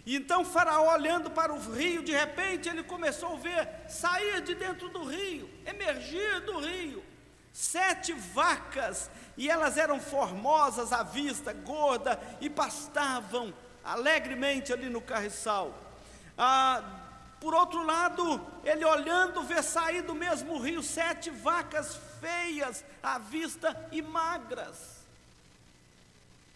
E 0.04 0.14
então 0.14 0.44
Faraó 0.44 0.92
olhando 0.92 1.30
para 1.30 1.50
o 1.50 1.72
rio, 1.72 2.02
de 2.02 2.12
repente 2.12 2.68
ele 2.68 2.82
começou 2.82 3.32
a 3.32 3.38
ver 3.38 3.88
sair 3.88 4.42
de 4.42 4.54
dentro 4.54 4.90
do 4.90 5.02
rio, 5.02 5.48
emergir 5.64 6.42
do 6.42 6.58
rio 6.58 7.15
sete 7.56 8.12
vacas, 8.12 9.10
e 9.34 9.48
elas 9.48 9.78
eram 9.78 9.98
formosas 9.98 10.92
à 10.92 11.02
vista, 11.02 11.54
gorda, 11.54 12.20
e 12.38 12.50
pastavam 12.50 13.54
alegremente 13.82 14.74
ali 14.74 14.90
no 14.90 15.00
carriçal. 15.00 15.72
Ah, 16.36 16.84
por 17.40 17.54
outro 17.54 17.82
lado, 17.82 18.46
ele 18.62 18.84
olhando, 18.84 19.42
vê 19.42 19.62
sair 19.62 20.02
do 20.02 20.14
mesmo 20.14 20.58
rio 20.58 20.82
sete 20.82 21.30
vacas 21.30 21.98
feias 22.20 22.84
à 23.02 23.18
vista 23.18 23.88
e 23.90 24.02
magras. 24.02 25.06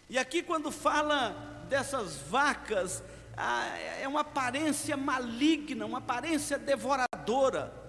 E 0.07 0.19
aqui, 0.19 0.43
quando 0.43 0.71
fala 0.71 1.35
dessas 1.67 2.17
vacas, 2.17 3.01
ah, 3.35 3.75
é 3.99 4.07
uma 4.07 4.21
aparência 4.21 4.95
maligna, 4.95 5.83
uma 5.83 5.97
aparência 5.97 6.59
devoradora. 6.59 7.80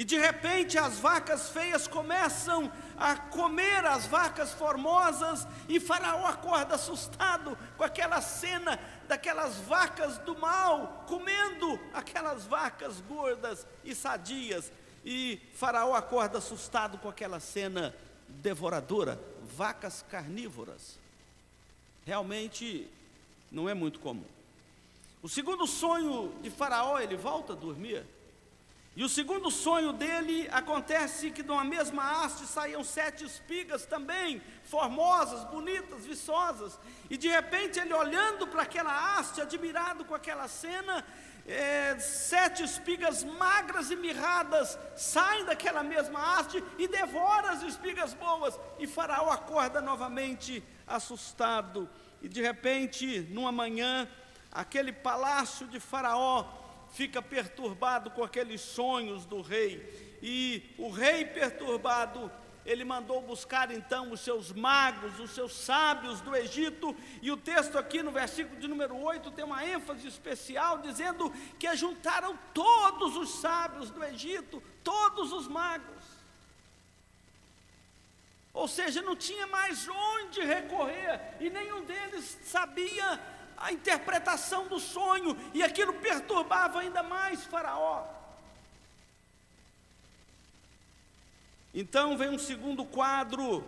E 0.00 0.04
de 0.04 0.16
repente 0.16 0.78
as 0.78 0.98
vacas 0.98 1.50
feias 1.50 1.86
começam 1.86 2.72
a 2.96 3.16
comer 3.16 3.84
as 3.84 4.06
vacas 4.06 4.50
formosas, 4.50 5.46
e 5.68 5.78
Faraó 5.78 6.24
acorda 6.24 6.76
assustado 6.76 7.54
com 7.76 7.84
aquela 7.84 8.22
cena 8.22 8.80
daquelas 9.06 9.56
vacas 9.56 10.16
do 10.16 10.38
mal 10.38 11.04
comendo 11.06 11.78
aquelas 11.92 12.46
vacas 12.46 12.98
gordas 13.02 13.66
e 13.84 13.94
sadias. 13.94 14.72
E 15.04 15.38
Faraó 15.52 15.94
acorda 15.94 16.38
assustado 16.38 16.96
com 16.96 17.10
aquela 17.10 17.38
cena 17.38 17.94
devoradora, 18.26 19.20
vacas 19.54 20.02
carnívoras. 20.10 20.98
Realmente 22.06 22.88
não 23.52 23.68
é 23.68 23.74
muito 23.74 24.00
comum. 24.00 24.24
O 25.22 25.28
segundo 25.28 25.66
sonho 25.66 26.32
de 26.40 26.48
Faraó, 26.48 26.98
ele 26.98 27.18
volta 27.18 27.52
a 27.52 27.56
dormir. 27.56 28.02
E 28.96 29.04
o 29.04 29.08
segundo 29.08 29.52
sonho 29.52 29.92
dele 29.92 30.48
acontece 30.50 31.30
que 31.30 31.44
de 31.44 31.50
uma 31.50 31.62
mesma 31.62 32.24
haste 32.24 32.44
saíam 32.44 32.82
sete 32.82 33.24
espigas 33.24 33.86
também, 33.86 34.42
formosas, 34.64 35.44
bonitas, 35.44 36.04
viçosas. 36.04 36.78
E 37.08 37.16
de 37.16 37.28
repente 37.28 37.78
ele 37.78 37.94
olhando 37.94 38.48
para 38.48 38.62
aquela 38.62 39.16
haste, 39.16 39.40
admirado 39.40 40.04
com 40.04 40.14
aquela 40.14 40.48
cena, 40.48 41.04
é, 41.46 41.96
sete 42.00 42.64
espigas 42.64 43.22
magras 43.22 43.92
e 43.92 43.96
mirradas 43.96 44.76
saem 44.96 45.44
daquela 45.44 45.84
mesma 45.84 46.38
haste 46.38 46.62
e 46.76 46.88
devoram 46.88 47.50
as 47.50 47.62
espigas 47.62 48.12
boas. 48.12 48.58
E 48.78 48.88
Faraó 48.88 49.30
acorda 49.30 49.80
novamente 49.80 50.64
assustado. 50.84 51.88
E 52.20 52.28
de 52.28 52.42
repente, 52.42 53.20
numa 53.30 53.52
manhã, 53.52 54.08
aquele 54.50 54.92
palácio 54.92 55.68
de 55.68 55.78
Faraó 55.78 56.59
fica 56.92 57.22
perturbado 57.22 58.10
com 58.10 58.22
aqueles 58.22 58.60
sonhos 58.60 59.24
do 59.24 59.40
rei. 59.40 60.18
E 60.22 60.74
o 60.78 60.90
rei 60.90 61.24
perturbado 61.24 62.30
ele 62.64 62.84
mandou 62.84 63.22
buscar 63.22 63.70
então 63.70 64.12
os 64.12 64.20
seus 64.20 64.52
magos, 64.52 65.18
os 65.18 65.30
seus 65.30 65.54
sábios 65.54 66.20
do 66.20 66.36
Egito, 66.36 66.94
e 67.22 67.30
o 67.30 67.36
texto 67.36 67.78
aqui 67.78 68.02
no 68.02 68.12
versículo 68.12 68.60
de 68.60 68.68
número 68.68 68.96
8 68.96 69.30
tem 69.30 69.44
uma 69.44 69.64
ênfase 69.64 70.06
especial, 70.06 70.78
dizendo 70.78 71.32
que 71.58 71.74
juntaram 71.74 72.38
todos 72.52 73.16
os 73.16 73.40
sábios 73.40 73.90
do 73.90 74.04
Egito, 74.04 74.62
todos 74.84 75.32
os 75.32 75.48
magos. 75.48 76.04
Ou 78.52 78.68
seja, 78.68 79.00
não 79.00 79.16
tinha 79.16 79.46
mais 79.46 79.88
onde 79.88 80.40
recorrer, 80.42 81.36
e 81.40 81.48
nenhum 81.48 81.84
deles 81.84 82.38
sabia 82.44 83.18
a 83.60 83.70
interpretação 83.70 84.66
do 84.66 84.80
sonho, 84.80 85.36
e 85.52 85.62
aquilo 85.62 85.92
perturbava 85.94 86.80
ainda 86.80 87.02
mais 87.02 87.44
Faraó. 87.44 88.06
Então 91.72 92.16
vem 92.16 92.30
um 92.30 92.38
segundo 92.38 92.84
quadro 92.84 93.64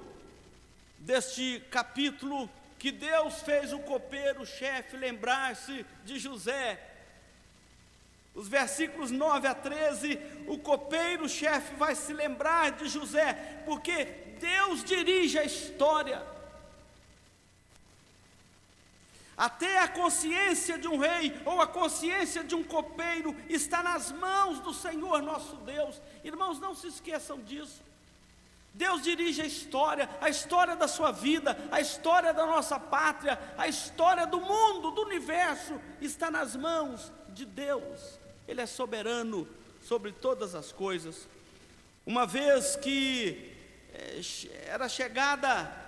deste 0.98 1.62
capítulo 1.70 2.50
que 2.78 2.90
Deus 2.90 3.42
fez 3.42 3.72
o 3.72 3.78
copeiro-chefe 3.80 4.96
lembrar-se 4.96 5.86
de 6.04 6.18
José. 6.18 6.80
Os 8.34 8.48
versículos 8.48 9.10
9 9.10 9.46
a 9.46 9.54
13, 9.54 10.18
o 10.48 10.58
copeiro-chefe 10.58 11.74
vai 11.76 11.94
se 11.94 12.12
lembrar 12.12 12.72
de 12.72 12.88
José, 12.88 13.62
porque 13.66 14.04
Deus 14.40 14.82
dirige 14.82 15.38
a 15.38 15.44
história. 15.44 16.26
Até 19.36 19.78
a 19.78 19.88
consciência 19.88 20.78
de 20.78 20.86
um 20.86 20.98
rei 20.98 21.34
ou 21.44 21.60
a 21.60 21.66
consciência 21.66 22.44
de 22.44 22.54
um 22.54 22.62
copeiro 22.62 23.34
está 23.48 23.82
nas 23.82 24.12
mãos 24.12 24.60
do 24.60 24.74
Senhor 24.74 25.22
nosso 25.22 25.56
Deus. 25.56 26.00
Irmãos, 26.22 26.60
não 26.60 26.74
se 26.74 26.88
esqueçam 26.88 27.40
disso. 27.40 27.82
Deus 28.74 29.02
dirige 29.02 29.42
a 29.42 29.46
história, 29.46 30.08
a 30.20 30.30
história 30.30 30.74
da 30.74 30.88
sua 30.88 31.12
vida, 31.12 31.56
a 31.70 31.80
história 31.80 32.32
da 32.32 32.46
nossa 32.46 32.80
pátria, 32.80 33.38
a 33.58 33.68
história 33.68 34.26
do 34.26 34.40
mundo, 34.40 34.90
do 34.90 35.02
universo, 35.02 35.78
está 36.00 36.30
nas 36.30 36.56
mãos 36.56 37.12
de 37.28 37.44
Deus. 37.44 38.18
Ele 38.48 38.60
é 38.60 38.66
soberano 38.66 39.46
sobre 39.82 40.12
todas 40.12 40.54
as 40.54 40.72
coisas. 40.72 41.28
Uma 42.06 42.26
vez 42.26 42.76
que 42.76 43.52
é, 43.92 44.20
era 44.66 44.88
chegada 44.88 45.81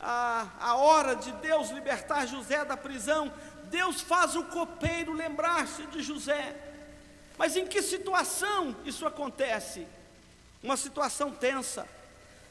a, 0.00 0.46
a 0.60 0.76
hora 0.76 1.14
de 1.16 1.32
Deus 1.32 1.70
libertar 1.70 2.26
José 2.26 2.64
da 2.64 2.76
prisão, 2.76 3.32
Deus 3.64 4.00
faz 4.00 4.36
o 4.36 4.44
copeiro 4.44 5.12
lembrar-se 5.12 5.86
de 5.86 6.02
José. 6.02 6.56
Mas 7.36 7.56
em 7.56 7.66
que 7.66 7.82
situação 7.82 8.74
isso 8.84 9.06
acontece? 9.06 9.86
Uma 10.62 10.76
situação 10.76 11.30
tensa 11.30 11.86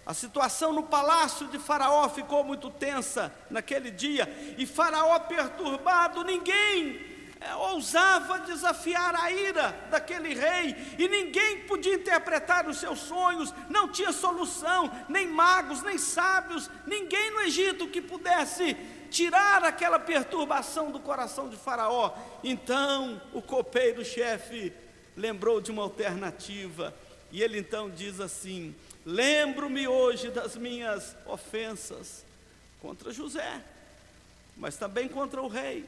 a 0.07 0.13
situação 0.13 0.71
no 0.71 0.83
palácio 0.83 1.47
de 1.47 1.59
Faraó 1.59 2.07
ficou 2.07 2.41
muito 2.41 2.69
tensa 2.69 3.29
naquele 3.49 3.91
dia, 3.91 4.25
e 4.57 4.65
Faraó 4.65 5.19
perturbado, 5.19 6.23
ninguém 6.23 7.16
ousava 7.57 8.39
desafiar 8.39 9.15
a 9.15 9.31
ira 9.31 9.69
daquele 9.89 10.33
rei, 10.33 10.75
e 10.97 11.07
ninguém 11.07 11.61
podia 11.61 11.95
interpretar 11.95 12.67
os 12.67 12.77
seus 12.77 12.99
sonhos, 12.99 13.53
não 13.69 13.89
tinha 13.89 14.11
solução, 14.11 14.91
nem 15.07 15.27
magos, 15.27 15.81
nem 15.83 15.97
sábios, 15.97 16.69
ninguém 16.85 17.31
no 17.31 17.41
Egito 17.41 17.87
que 17.87 18.01
pudesse 18.01 18.75
tirar 19.09 19.63
aquela 19.63 19.99
perturbação 19.99 20.91
do 20.91 20.99
coração 20.99 21.49
de 21.49 21.55
Faraó. 21.55 22.13
Então 22.43 23.21
o 23.33 23.41
copeiro-chefe 23.41 24.73
lembrou 25.15 25.61
de 25.61 25.71
uma 25.71 25.83
alternativa, 25.83 26.93
e 27.31 27.41
ele 27.41 27.59
então 27.59 27.89
diz 27.89 28.19
assim: 28.19 28.75
Lembro-me 29.05 29.87
hoje 29.87 30.29
das 30.29 30.55
minhas 30.55 31.15
ofensas 31.25 32.25
contra 32.81 33.11
José, 33.11 33.61
mas 34.55 34.77
também 34.77 35.07
contra 35.07 35.41
o 35.41 35.47
rei. 35.47 35.85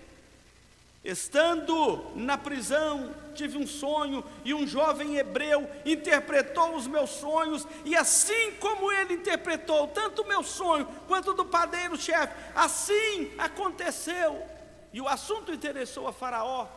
Estando 1.04 2.12
na 2.14 2.38
prisão, 2.38 3.16
tive 3.34 3.58
um 3.58 3.66
sonho 3.66 4.22
e 4.44 4.54
um 4.54 4.68
jovem 4.68 5.16
hebreu 5.16 5.70
interpretou 5.86 6.76
os 6.76 6.88
meus 6.88 7.10
sonhos, 7.12 7.66
e 7.86 7.96
assim 7.96 8.52
como 8.60 8.92
ele 8.92 9.14
interpretou 9.14 9.88
tanto 9.88 10.24
o 10.24 10.28
meu 10.28 10.44
sonho 10.44 10.86
quanto 11.08 11.34
do 11.34 11.46
padeiro-chefe, 11.46 12.34
assim 12.54 13.32
aconteceu. 13.38 14.46
E 14.92 15.00
o 15.00 15.08
assunto 15.08 15.54
interessou 15.54 16.06
a 16.06 16.12
Faraó, 16.12 16.68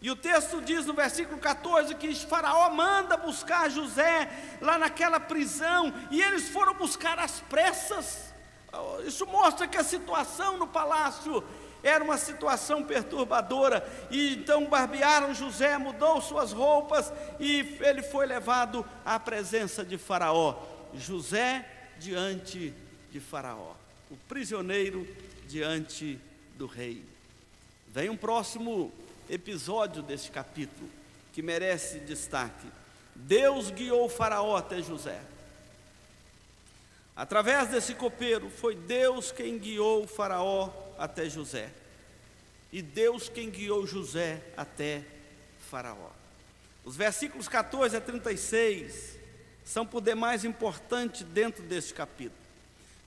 e 0.00 0.10
o 0.10 0.16
texto 0.16 0.60
diz 0.60 0.84
no 0.86 0.94
versículo 0.94 1.38
14 1.38 1.94
que 1.94 2.12
Faraó 2.14 2.70
manda 2.70 3.16
buscar 3.16 3.70
José 3.70 4.28
lá 4.60 4.78
naquela 4.78 5.20
prisão, 5.20 5.94
e 6.10 6.20
eles 6.20 6.48
foram 6.48 6.74
buscar 6.74 7.20
às 7.20 7.38
pressas. 7.40 8.34
Isso 9.06 9.26
mostra 9.26 9.66
que 9.66 9.78
a 9.78 9.84
situação 9.84 10.58
no 10.58 10.66
palácio 10.66 11.42
era 11.82 12.02
uma 12.02 12.18
situação 12.18 12.82
perturbadora, 12.82 13.86
e 14.10 14.34
então 14.34 14.66
barbearam 14.66 15.34
José, 15.34 15.78
mudou 15.78 16.20
suas 16.20 16.52
roupas, 16.52 17.12
e 17.38 17.78
ele 17.80 18.02
foi 18.02 18.26
levado 18.26 18.84
à 19.04 19.18
presença 19.18 19.84
de 19.84 19.96
Faraó. 19.96 20.56
José 20.94 21.64
diante 21.98 22.72
de 23.10 23.20
Faraó, 23.20 23.74
o 24.10 24.16
prisioneiro 24.28 25.06
diante 25.46 26.18
do 26.56 26.66
rei. 26.66 27.04
Vem 27.88 28.10
um 28.10 28.16
próximo 28.16 28.92
episódio 29.28 30.02
deste 30.02 30.30
capítulo 30.30 30.88
que 31.32 31.42
merece 31.42 32.00
destaque. 32.00 32.66
Deus 33.14 33.70
guiou 33.70 34.08
Faraó 34.08 34.56
até 34.56 34.82
José. 34.82 35.20
Através 37.14 37.68
desse 37.68 37.94
copeiro, 37.94 38.48
foi 38.48 38.76
Deus 38.76 39.32
quem 39.32 39.58
guiou 39.58 40.06
Faraó 40.06 40.70
até 40.98 41.28
José. 41.28 41.70
E 42.72 42.82
Deus 42.82 43.28
quem 43.28 43.48
guiou 43.48 43.86
José 43.86 44.42
até 44.56 45.02
Faraó. 45.70 46.10
Os 46.84 46.96
versículos 46.96 47.48
14 47.48 47.96
a 47.96 48.00
36 48.00 49.18
são 49.64 49.86
por 49.86 50.00
demais 50.00 50.44
importantes 50.44 51.22
dentro 51.22 51.62
deste 51.62 51.94
capítulo. 51.94 52.38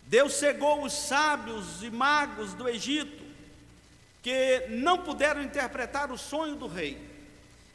Deus 0.07 0.33
cegou 0.33 0.83
os 0.83 0.93
sábios 0.93 1.83
e 1.83 1.89
magos 1.89 2.53
do 2.53 2.67
Egito 2.67 3.23
que 4.21 4.67
não 4.69 4.99
puderam 4.99 5.41
interpretar 5.41 6.11
o 6.11 6.17
sonho 6.17 6.55
do 6.55 6.67
rei. 6.67 7.09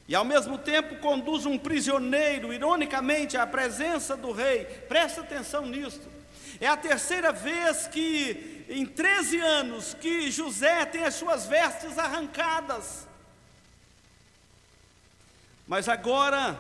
E 0.09 0.14
ao 0.14 0.24
mesmo 0.24 0.57
tempo 0.57 0.96
conduz 1.00 1.44
um 1.44 1.59
prisioneiro, 1.59 2.52
ironicamente, 2.52 3.37
à 3.37 3.46
presença 3.46 4.16
do 4.16 4.31
rei. 4.31 4.64
Presta 4.64 5.22
atenção 5.22 5.66
nisso. 5.66 6.00
É 6.61 6.66
a 6.66 6.77
terceira 6.77 7.33
vez 7.33 7.87
que, 7.87 8.64
em 8.69 8.87
13 8.87 9.38
anos, 9.38 9.95
que 9.95 10.31
José 10.31 10.87
tem 10.87 11.05
as 11.05 11.14
suas 11.14 11.47
vestes 11.47 11.99
arrancadas. 11.99 13.07
Mas 15.66 15.88
agora 15.88 16.59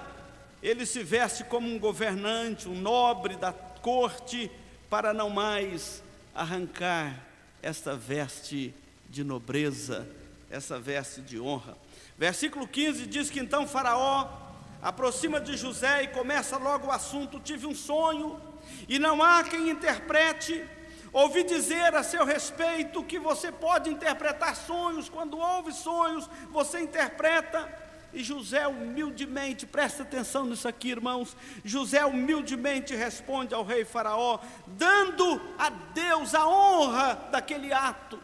ele 0.62 0.84
se 0.84 1.02
veste 1.02 1.44
como 1.44 1.68
um 1.68 1.78
governante, 1.78 2.68
um 2.68 2.74
nobre 2.74 3.36
da 3.36 3.52
corte, 3.52 4.50
para 4.90 5.12
não 5.14 5.30
mais 5.30 6.02
arrancar 6.34 7.24
esta 7.62 7.96
veste 7.96 8.74
de 9.08 9.24
nobreza, 9.24 10.08
essa 10.50 10.78
veste 10.78 11.20
de 11.20 11.40
honra. 11.40 11.76
Versículo 12.18 12.66
15 12.66 13.06
diz 13.06 13.30
que 13.30 13.40
então 13.40 13.66
Faraó 13.66 14.28
aproxima 14.82 15.40
de 15.40 15.56
José 15.56 16.04
e 16.04 16.08
começa 16.08 16.56
logo 16.56 16.88
o 16.88 16.92
assunto: 16.92 17.40
tive 17.40 17.66
um 17.66 17.74
sonho 17.74 18.40
e 18.88 18.98
não 18.98 19.22
há 19.22 19.42
quem 19.44 19.70
interprete. 19.70 20.64
Ouvi 21.12 21.44
dizer 21.44 21.94
a 21.94 22.02
seu 22.02 22.24
respeito 22.24 23.02
que 23.02 23.18
você 23.18 23.50
pode 23.50 23.88
interpretar 23.88 24.54
sonhos, 24.54 25.08
quando 25.08 25.38
ouve 25.38 25.72
sonhos, 25.72 26.28
você 26.50 26.80
interpreta. 26.80 27.86
E 28.12 28.22
José 28.22 28.66
humildemente, 28.66 29.66
presta 29.66 30.02
atenção 30.02 30.46
nisso 30.46 30.66
aqui, 30.66 30.90
irmãos. 30.90 31.36
José 31.64 32.04
humildemente 32.04 32.94
responde 32.94 33.54
ao 33.54 33.64
rei 33.64 33.84
Faraó, 33.84 34.38
dando 34.66 35.40
a 35.58 35.70
Deus 35.70 36.34
a 36.34 36.46
honra 36.46 37.28
daquele 37.30 37.72
ato. 37.72 38.18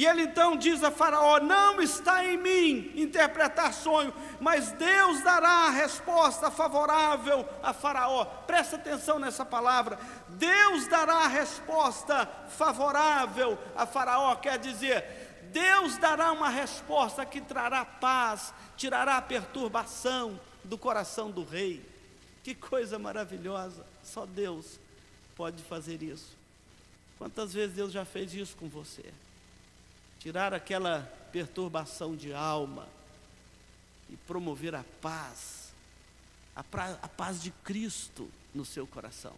E 0.00 0.06
ele 0.06 0.22
então 0.22 0.56
diz 0.56 0.82
a 0.82 0.90
Faraó: 0.90 1.38
Não 1.40 1.78
está 1.82 2.24
em 2.24 2.38
mim 2.38 2.90
interpretar 2.96 3.74
sonho, 3.74 4.14
mas 4.40 4.72
Deus 4.72 5.22
dará 5.22 5.66
a 5.66 5.70
resposta 5.70 6.50
favorável 6.50 7.46
a 7.62 7.74
Faraó. 7.74 8.24
Presta 8.24 8.76
atenção 8.76 9.18
nessa 9.18 9.44
palavra. 9.44 9.98
Deus 10.30 10.88
dará 10.88 11.16
a 11.16 11.28
resposta 11.28 12.26
favorável 12.48 13.58
a 13.76 13.84
Faraó, 13.84 14.34
quer 14.36 14.58
dizer, 14.58 15.04
Deus 15.52 15.98
dará 15.98 16.32
uma 16.32 16.48
resposta 16.48 17.26
que 17.26 17.38
trará 17.38 17.84
paz, 17.84 18.54
tirará 18.78 19.18
a 19.18 19.22
perturbação 19.22 20.40
do 20.64 20.78
coração 20.78 21.30
do 21.30 21.44
rei. 21.44 21.86
Que 22.42 22.54
coisa 22.54 22.98
maravilhosa, 22.98 23.84
só 24.02 24.24
Deus 24.24 24.80
pode 25.36 25.62
fazer 25.62 26.02
isso. 26.02 26.34
Quantas 27.18 27.52
vezes 27.52 27.76
Deus 27.76 27.92
já 27.92 28.06
fez 28.06 28.32
isso 28.32 28.56
com 28.56 28.66
você? 28.66 29.04
Tirar 30.20 30.52
aquela 30.52 31.10
perturbação 31.32 32.14
de 32.14 32.32
alma 32.32 32.86
e 34.10 34.16
promover 34.16 34.74
a 34.74 34.84
paz, 35.00 35.72
a, 36.54 36.62
pra, 36.62 36.98
a 37.02 37.08
paz 37.08 37.42
de 37.42 37.50
Cristo 37.64 38.30
no 38.54 38.64
seu 38.64 38.86
coração. 38.86 39.34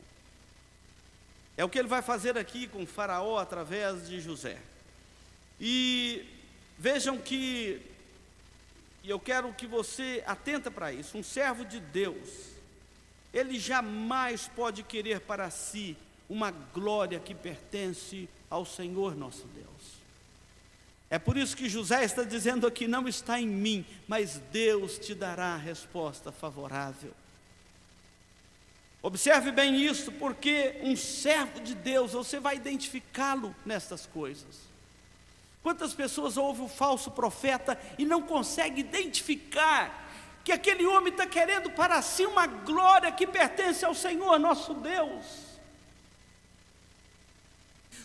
É 1.56 1.64
o 1.64 1.68
que 1.68 1.78
ele 1.78 1.88
vai 1.88 2.02
fazer 2.02 2.36
aqui 2.36 2.66
com 2.66 2.84
Faraó 2.84 3.38
através 3.38 4.08
de 4.08 4.20
José. 4.20 4.58
E 5.60 6.26
vejam 6.76 7.16
que, 7.16 7.80
e 9.04 9.10
eu 9.10 9.20
quero 9.20 9.52
que 9.54 9.68
você 9.68 10.24
atenta 10.26 10.68
para 10.68 10.92
isso, 10.92 11.16
um 11.16 11.22
servo 11.22 11.64
de 11.64 11.78
Deus, 11.78 12.28
ele 13.32 13.58
jamais 13.58 14.48
pode 14.48 14.82
querer 14.82 15.20
para 15.20 15.48
si 15.48 15.96
uma 16.28 16.50
glória 16.50 17.20
que 17.20 17.34
pertence 17.34 18.28
ao 18.50 18.66
Senhor 18.66 19.14
nosso 19.14 19.46
Deus. 19.46 20.01
É 21.12 21.18
por 21.18 21.36
isso 21.36 21.54
que 21.54 21.68
José 21.68 22.02
está 22.04 22.22
dizendo 22.22 22.66
aqui: 22.66 22.88
não 22.88 23.06
está 23.06 23.38
em 23.38 23.46
mim, 23.46 23.84
mas 24.08 24.40
Deus 24.50 24.98
te 24.98 25.14
dará 25.14 25.48
a 25.48 25.58
resposta 25.58 26.32
favorável. 26.32 27.12
Observe 29.02 29.52
bem 29.52 29.76
isso, 29.76 30.10
porque 30.12 30.80
um 30.82 30.96
servo 30.96 31.60
de 31.60 31.74
Deus, 31.74 32.12
você 32.12 32.40
vai 32.40 32.56
identificá-lo 32.56 33.54
nestas 33.66 34.06
coisas. 34.06 34.60
Quantas 35.62 35.92
pessoas 35.92 36.38
ouvem 36.38 36.64
o 36.64 36.68
falso 36.68 37.10
profeta 37.10 37.78
e 37.98 38.06
não 38.06 38.22
consegue 38.22 38.80
identificar 38.80 40.10
que 40.42 40.50
aquele 40.50 40.86
homem 40.86 41.12
está 41.12 41.26
querendo 41.26 41.70
para 41.72 42.00
si 42.00 42.24
uma 42.24 42.46
glória 42.46 43.12
que 43.12 43.26
pertence 43.26 43.84
ao 43.84 43.94
Senhor 43.94 44.38
nosso 44.38 44.72
Deus? 44.72 45.51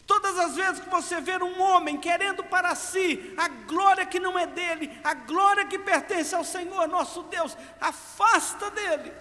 Todas 0.07 0.39
as 0.39 0.55
vezes 0.55 0.79
que 0.79 0.89
você 0.89 1.19
ver 1.19 1.43
um 1.43 1.61
homem 1.61 1.97
querendo 1.97 2.41
para 2.41 2.73
si 2.75 3.33
a 3.37 3.49
glória 3.49 4.05
que 4.05 4.21
não 4.21 4.39
é 4.39 4.47
dele, 4.47 4.97
a 5.03 5.13
glória 5.13 5.65
que 5.65 5.77
pertence 5.77 6.33
ao 6.33 6.45
Senhor 6.45 6.87
nosso 6.87 7.23
Deus, 7.23 7.57
afasta 7.81 8.71
dele. 8.71 9.11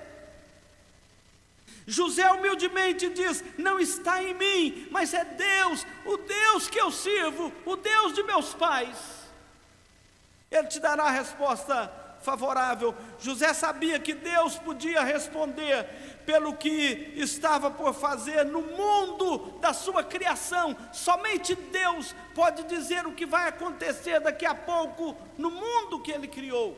José 1.84 2.30
humildemente 2.30 3.08
diz: 3.08 3.42
Não 3.58 3.80
está 3.80 4.22
em 4.22 4.34
mim, 4.34 4.86
mas 4.92 5.12
é 5.12 5.24
Deus, 5.24 5.84
o 6.04 6.16
Deus 6.18 6.68
que 6.68 6.80
eu 6.80 6.92
sirvo, 6.92 7.52
o 7.64 7.74
Deus 7.74 8.12
de 8.12 8.22
meus 8.22 8.54
pais. 8.54 8.96
Ele 10.48 10.68
te 10.68 10.78
dará 10.78 11.04
a 11.04 11.10
resposta 11.10 11.92
favorável. 12.22 12.94
José 13.18 13.52
sabia 13.52 13.98
que 13.98 14.14
Deus 14.14 14.56
podia 14.56 15.02
responder 15.02 15.88
pelo 16.26 16.56
que 16.56 17.12
estava 17.14 17.70
por 17.70 17.94
fazer 17.94 18.44
no 18.44 18.60
mundo 18.60 19.58
da 19.60 19.72
sua 19.72 20.02
criação. 20.02 20.76
Somente 20.92 21.54
Deus 21.54 22.14
pode 22.34 22.64
dizer 22.64 23.06
o 23.06 23.12
que 23.12 23.24
vai 23.24 23.48
acontecer 23.48 24.20
daqui 24.20 24.44
a 24.44 24.54
pouco 24.54 25.16
no 25.38 25.50
mundo 25.50 26.00
que 26.00 26.10
ele 26.10 26.26
criou. 26.26 26.76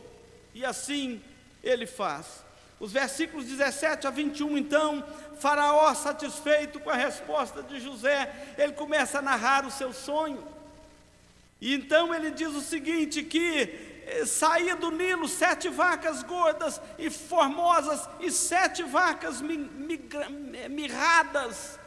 E 0.54 0.64
assim 0.64 1.22
ele 1.64 1.86
faz. 1.86 2.44
Os 2.78 2.92
versículos 2.92 3.46
17 3.46 4.06
a 4.06 4.10
21, 4.10 4.56
então, 4.56 5.04
Faraó, 5.40 5.92
satisfeito 5.94 6.78
com 6.78 6.90
a 6.90 6.94
resposta 6.94 7.62
de 7.62 7.80
José, 7.80 8.54
ele 8.56 8.72
começa 8.72 9.18
a 9.18 9.22
narrar 9.22 9.66
o 9.66 9.70
seu 9.70 9.92
sonho. 9.92 10.46
E 11.60 11.74
então 11.74 12.14
ele 12.14 12.30
diz 12.30 12.48
o 12.48 12.60
seguinte: 12.60 13.22
que 13.22 13.87
saía 14.26 14.76
do 14.76 14.90
Nilo 14.90 15.28
sete 15.28 15.68
vacas 15.68 16.22
gordas 16.22 16.80
e 16.98 17.10
formosas 17.10 18.08
e 18.20 18.30
sete 18.30 18.82
vacas 18.82 19.42
mirradas. 20.70 21.78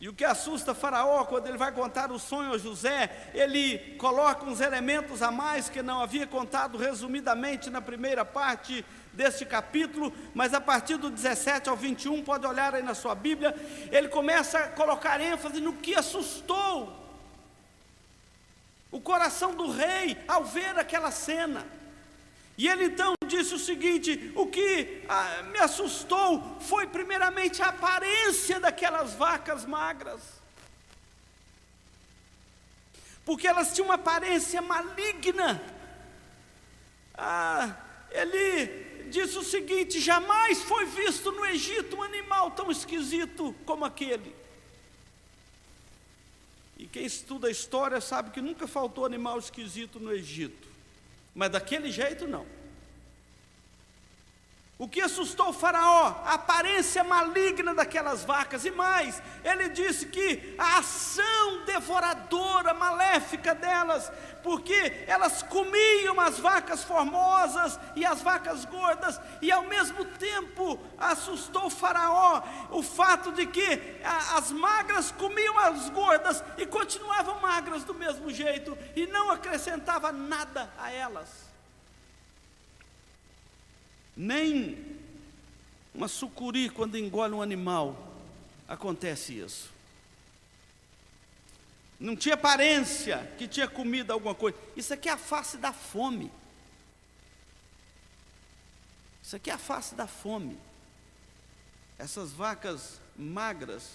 E 0.00 0.08
o 0.08 0.12
que 0.12 0.24
assusta 0.24 0.74
Faraó 0.74 1.24
quando 1.24 1.46
ele 1.46 1.56
vai 1.56 1.70
contar 1.70 2.10
o 2.10 2.18
sonho 2.18 2.52
a 2.52 2.58
José, 2.58 3.30
ele 3.32 3.78
coloca 3.98 4.44
uns 4.44 4.60
elementos 4.60 5.22
a 5.22 5.30
mais 5.30 5.68
que 5.68 5.80
não 5.80 6.02
havia 6.02 6.26
contado 6.26 6.76
resumidamente 6.76 7.70
na 7.70 7.80
primeira 7.80 8.24
parte 8.24 8.84
deste 9.12 9.46
capítulo, 9.46 10.12
mas 10.34 10.54
a 10.54 10.60
partir 10.60 10.96
do 10.96 11.08
17 11.08 11.68
ao 11.68 11.76
21, 11.76 12.24
pode 12.24 12.44
olhar 12.44 12.74
aí 12.74 12.82
na 12.82 12.94
sua 12.94 13.14
Bíblia, 13.14 13.54
ele 13.92 14.08
começa 14.08 14.58
a 14.58 14.68
colocar 14.70 15.20
ênfase 15.20 15.60
no 15.60 15.74
que 15.74 15.94
assustou 15.94 17.01
o 18.92 19.00
coração 19.00 19.54
do 19.54 19.70
rei 19.70 20.16
ao 20.28 20.44
ver 20.44 20.78
aquela 20.78 21.10
cena. 21.10 21.66
E 22.56 22.68
ele 22.68 22.84
então 22.84 23.14
disse 23.26 23.54
o 23.54 23.58
seguinte: 23.58 24.30
o 24.36 24.46
que 24.46 25.02
ah, 25.08 25.42
me 25.50 25.58
assustou 25.58 26.58
foi 26.60 26.86
primeiramente 26.86 27.62
a 27.62 27.68
aparência 27.68 28.60
daquelas 28.60 29.14
vacas 29.14 29.64
magras, 29.64 30.20
porque 33.24 33.48
elas 33.48 33.74
tinham 33.74 33.86
uma 33.86 33.94
aparência 33.94 34.60
maligna. 34.60 35.60
Ah, 37.14 37.74
ele 38.10 39.06
disse 39.08 39.38
o 39.38 39.42
seguinte: 39.42 39.98
jamais 39.98 40.62
foi 40.62 40.84
visto 40.84 41.32
no 41.32 41.46
Egito 41.46 41.96
um 41.96 42.02
animal 42.02 42.50
tão 42.50 42.70
esquisito 42.70 43.56
como 43.64 43.86
aquele. 43.86 44.42
E 46.82 46.86
quem 46.88 47.04
estuda 47.04 47.46
a 47.46 47.50
história 47.50 48.00
sabe 48.00 48.32
que 48.32 48.40
nunca 48.40 48.66
faltou 48.66 49.06
animal 49.06 49.38
esquisito 49.38 50.00
no 50.00 50.12
Egito. 50.12 50.66
Mas 51.32 51.48
daquele 51.48 51.92
jeito 51.92 52.26
não. 52.26 52.44
O 54.82 54.88
que 54.88 55.00
assustou 55.00 55.50
o 55.50 55.52
Faraó? 55.52 56.08
A 56.24 56.34
aparência 56.34 57.04
maligna 57.04 57.72
daquelas 57.72 58.24
vacas. 58.24 58.64
E 58.64 58.70
mais, 58.72 59.22
ele 59.44 59.68
disse 59.68 60.06
que 60.06 60.56
a 60.58 60.78
ação 60.78 61.64
devoradora, 61.64 62.74
maléfica 62.74 63.54
delas, 63.54 64.10
porque 64.42 65.04
elas 65.06 65.40
comiam 65.40 66.20
as 66.20 66.40
vacas 66.40 66.82
formosas 66.82 67.78
e 67.94 68.04
as 68.04 68.22
vacas 68.22 68.64
gordas, 68.64 69.20
e 69.40 69.52
ao 69.52 69.62
mesmo 69.62 70.04
tempo 70.04 70.80
assustou 70.98 71.66
o 71.66 71.70
Faraó 71.70 72.42
o 72.72 72.82
fato 72.82 73.30
de 73.30 73.46
que 73.46 74.00
as 74.34 74.50
magras 74.50 75.12
comiam 75.12 75.60
as 75.60 75.90
gordas 75.90 76.42
e 76.58 76.66
continuavam 76.66 77.38
magras 77.38 77.84
do 77.84 77.94
mesmo 77.94 78.32
jeito, 78.32 78.76
e 78.96 79.06
não 79.06 79.30
acrescentava 79.30 80.10
nada 80.10 80.68
a 80.76 80.90
elas 80.90 81.51
nem 84.16 84.92
uma 85.94 86.08
sucuri 86.08 86.68
quando 86.68 86.98
engole 86.98 87.34
um 87.34 87.42
animal, 87.42 87.96
acontece 88.68 89.38
isso. 89.38 89.70
Não 91.98 92.16
tinha 92.16 92.34
aparência 92.34 93.32
que 93.38 93.46
tinha 93.46 93.68
comido 93.68 94.10
alguma 94.12 94.34
coisa. 94.34 94.58
Isso 94.76 94.92
aqui 94.92 95.08
é 95.08 95.12
a 95.12 95.16
face 95.16 95.56
da 95.56 95.72
fome. 95.72 96.32
Isso 99.22 99.36
aqui 99.36 99.50
é 99.50 99.54
a 99.54 99.58
face 99.58 99.94
da 99.94 100.06
fome. 100.06 100.58
Essas 101.98 102.32
vacas 102.32 103.00
magras 103.16 103.92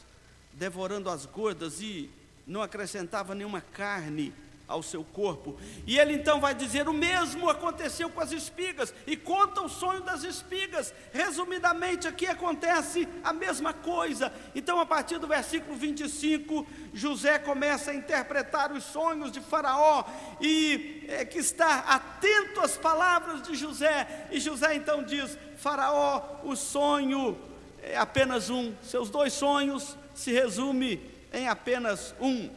devorando 0.53 1.09
as 1.09 1.25
gordas 1.25 1.81
e 1.81 2.09
não 2.45 2.61
acrescentava 2.61 3.35
nenhuma 3.35 3.59
carne 3.59 4.33
ao 4.67 4.83
seu 4.83 5.03
corpo. 5.03 5.55
E 5.85 5.97
ele 5.97 6.13
então 6.13 6.41
vai 6.41 6.53
dizer: 6.53 6.89
o 6.89 6.93
mesmo 6.93 7.49
aconteceu 7.49 8.09
com 8.09 8.19
as 8.19 8.31
espigas, 8.31 8.93
e 9.05 9.15
conta 9.15 9.61
o 9.61 9.69
sonho 9.69 10.01
das 10.01 10.23
espigas. 10.23 10.93
Resumidamente, 11.13 12.07
aqui 12.07 12.27
acontece 12.27 13.07
a 13.23 13.31
mesma 13.31 13.73
coisa. 13.73 14.31
Então, 14.53 14.79
a 14.79 14.85
partir 14.85 15.17
do 15.17 15.27
versículo 15.27 15.75
25, 15.75 16.67
José 16.93 17.39
começa 17.39 17.91
a 17.91 17.95
interpretar 17.95 18.71
os 18.71 18.83
sonhos 18.83 19.31
de 19.31 19.39
Faraó, 19.39 20.03
e 20.41 21.05
é, 21.07 21.23
que 21.23 21.39
está 21.39 21.79
atento 21.79 22.59
às 22.59 22.75
palavras 22.77 23.41
de 23.43 23.55
José. 23.55 24.27
E 24.31 24.39
José 24.39 24.75
então 24.75 25.03
diz: 25.03 25.37
Faraó, 25.55 26.41
o 26.43 26.55
sonho 26.55 27.37
é 27.81 27.97
apenas 27.97 28.49
um, 28.49 28.73
seus 28.81 29.09
dois 29.09 29.31
sonhos 29.31 29.97
se 30.13 30.31
resume 30.31 30.99
em 31.31 31.47
apenas 31.47 32.13
um 32.19 32.49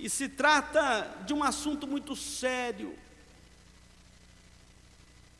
e 0.00 0.08
se 0.08 0.28
trata 0.28 1.06
de 1.26 1.34
um 1.34 1.44
assunto 1.44 1.86
muito 1.86 2.16
sério. 2.16 2.98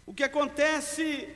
O 0.06 0.12
que 0.12 0.22
acontece 0.22 1.34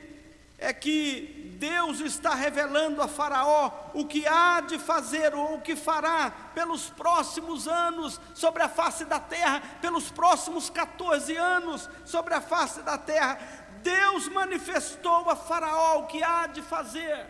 é 0.59 0.71
que 0.71 1.55
Deus 1.59 1.99
está 2.01 2.35
revelando 2.35 3.01
a 3.01 3.07
Faraó 3.07 3.71
o 3.93 4.05
que 4.05 4.27
há 4.27 4.61
de 4.61 4.77
fazer 4.77 5.33
ou 5.33 5.55
o 5.55 5.61
que 5.61 5.75
fará 5.75 6.29
pelos 6.53 6.89
próximos 6.91 7.67
anos 7.67 8.21
sobre 8.35 8.61
a 8.61 8.69
face 8.69 9.05
da 9.05 9.19
terra, 9.19 9.61
pelos 9.81 10.11
próximos 10.11 10.69
14 10.69 11.35
anos 11.35 11.89
sobre 12.05 12.35
a 12.35 12.41
face 12.41 12.81
da 12.83 12.97
terra. 12.97 13.39
Deus 13.81 14.27
manifestou 14.29 15.29
a 15.29 15.35
Faraó 15.35 16.01
o 16.01 16.07
que 16.07 16.23
há 16.23 16.45
de 16.45 16.61
fazer. 16.61 17.25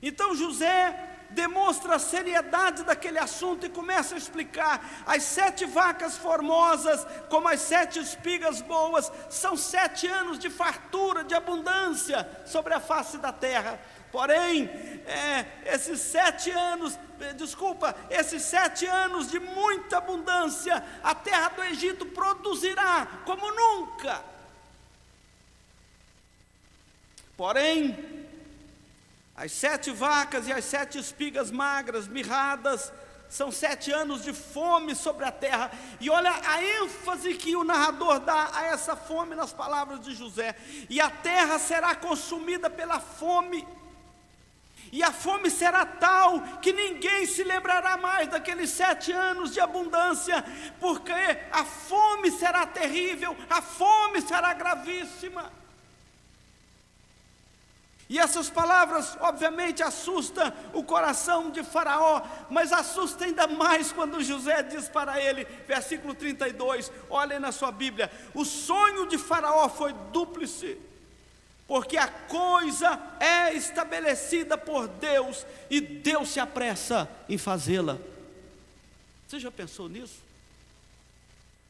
Então 0.00 0.36
José 0.36 1.17
demonstra 1.30 1.96
a 1.96 1.98
seriedade 1.98 2.82
daquele 2.84 3.18
assunto 3.18 3.66
e 3.66 3.70
começa 3.70 4.14
a 4.14 4.18
explicar: 4.18 5.04
as 5.06 5.22
sete 5.22 5.64
vacas 5.64 6.16
formosas, 6.16 7.06
como 7.28 7.48
as 7.48 7.60
sete 7.60 7.98
espigas 7.98 8.60
boas, 8.60 9.10
são 9.28 9.56
sete 9.56 10.06
anos 10.06 10.38
de 10.38 10.50
fartura, 10.50 11.24
de 11.24 11.34
abundância 11.34 12.28
sobre 12.46 12.74
a 12.74 12.80
face 12.80 13.18
da 13.18 13.32
terra. 13.32 13.78
Porém, 14.10 14.64
é, 15.06 15.44
esses 15.66 16.00
sete 16.00 16.50
anos, 16.50 16.98
eh, 17.20 17.34
desculpa, 17.34 17.94
esses 18.08 18.42
sete 18.42 18.86
anos 18.86 19.30
de 19.30 19.38
muita 19.38 19.98
abundância, 19.98 20.82
a 21.02 21.14
terra 21.14 21.50
do 21.50 21.62
Egito 21.64 22.06
produzirá 22.06 23.06
como 23.26 23.50
nunca. 23.52 24.24
Porém, 27.36 28.27
as 29.38 29.52
sete 29.52 29.92
vacas 29.92 30.48
e 30.48 30.52
as 30.52 30.64
sete 30.64 30.98
espigas 30.98 31.52
magras, 31.52 32.08
mirradas, 32.08 32.92
são 33.28 33.52
sete 33.52 33.92
anos 33.92 34.24
de 34.24 34.32
fome 34.32 34.96
sobre 34.96 35.24
a 35.24 35.30
terra. 35.30 35.70
E 36.00 36.10
olha 36.10 36.32
a 36.44 36.64
ênfase 36.82 37.34
que 37.34 37.54
o 37.54 37.62
narrador 37.62 38.18
dá 38.18 38.50
a 38.52 38.64
essa 38.64 38.96
fome 38.96 39.36
nas 39.36 39.52
palavras 39.52 40.00
de 40.00 40.12
José. 40.12 40.56
E 40.90 41.00
a 41.00 41.08
terra 41.08 41.56
será 41.60 41.94
consumida 41.94 42.68
pela 42.68 42.98
fome. 42.98 43.64
E 44.90 45.04
a 45.04 45.12
fome 45.12 45.50
será 45.50 45.86
tal 45.86 46.40
que 46.60 46.72
ninguém 46.72 47.24
se 47.24 47.44
lembrará 47.44 47.96
mais 47.96 48.28
daqueles 48.28 48.70
sete 48.70 49.12
anos 49.12 49.52
de 49.52 49.60
abundância, 49.60 50.44
porque 50.80 51.12
a 51.52 51.64
fome 51.64 52.32
será 52.32 52.66
terrível, 52.66 53.36
a 53.48 53.62
fome 53.62 54.20
será 54.20 54.52
gravíssima. 54.52 55.52
E 58.08 58.18
essas 58.18 58.48
palavras, 58.48 59.18
obviamente, 59.20 59.82
assustam 59.82 60.50
o 60.72 60.82
coração 60.82 61.50
de 61.50 61.62
Faraó, 61.62 62.22
mas 62.48 62.72
assusta 62.72 63.26
ainda 63.26 63.46
mais 63.46 63.92
quando 63.92 64.24
José 64.24 64.62
diz 64.62 64.88
para 64.88 65.20
ele, 65.20 65.44
versículo 65.66 66.14
32, 66.14 66.90
olhem 67.10 67.38
na 67.38 67.52
sua 67.52 67.70
Bíblia: 67.70 68.10
o 68.32 68.46
sonho 68.46 69.06
de 69.06 69.18
Faraó 69.18 69.68
foi 69.68 69.92
dúplice, 70.10 70.78
porque 71.66 71.98
a 71.98 72.08
coisa 72.08 72.98
é 73.20 73.52
estabelecida 73.52 74.56
por 74.56 74.88
Deus 74.88 75.44
e 75.68 75.78
Deus 75.78 76.30
se 76.30 76.40
apressa 76.40 77.06
em 77.28 77.36
fazê-la. 77.36 77.98
Você 79.26 79.38
já 79.38 79.50
pensou 79.50 79.86
nisso? 79.86 80.22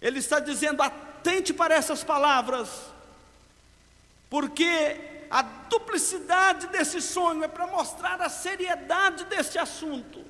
Ele 0.00 0.20
está 0.20 0.38
dizendo: 0.38 0.82
atente 0.82 1.52
para 1.52 1.74
essas 1.74 2.04
palavras, 2.04 2.70
porque 4.30 5.17
a 5.30 5.42
duplicidade 5.42 6.68
desse 6.68 7.00
sonho 7.00 7.44
é 7.44 7.48
para 7.48 7.66
mostrar 7.66 8.20
a 8.20 8.28
seriedade 8.28 9.24
desse 9.24 9.58
assunto. 9.58 10.24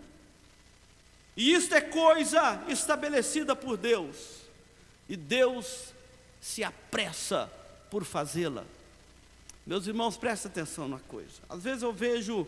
E 1.37 1.53
isto 1.53 1.75
é 1.75 1.81
coisa 1.81 2.63
estabelecida 2.69 3.55
por 3.55 3.77
Deus, 3.77 4.17
e 5.09 5.17
Deus 5.17 5.95
se 6.41 6.65
apressa 6.65 7.51
por 7.91 8.05
fazê-la. 8.05 8.65
Meus 9.67 9.87
irmãos, 9.87 10.17
prestem 10.17 10.51
atenção 10.51 10.89
na 10.89 10.99
coisa. 10.99 11.43
Às 11.49 11.63
vezes 11.63 11.83
eu 11.83 11.93
vejo 11.93 12.47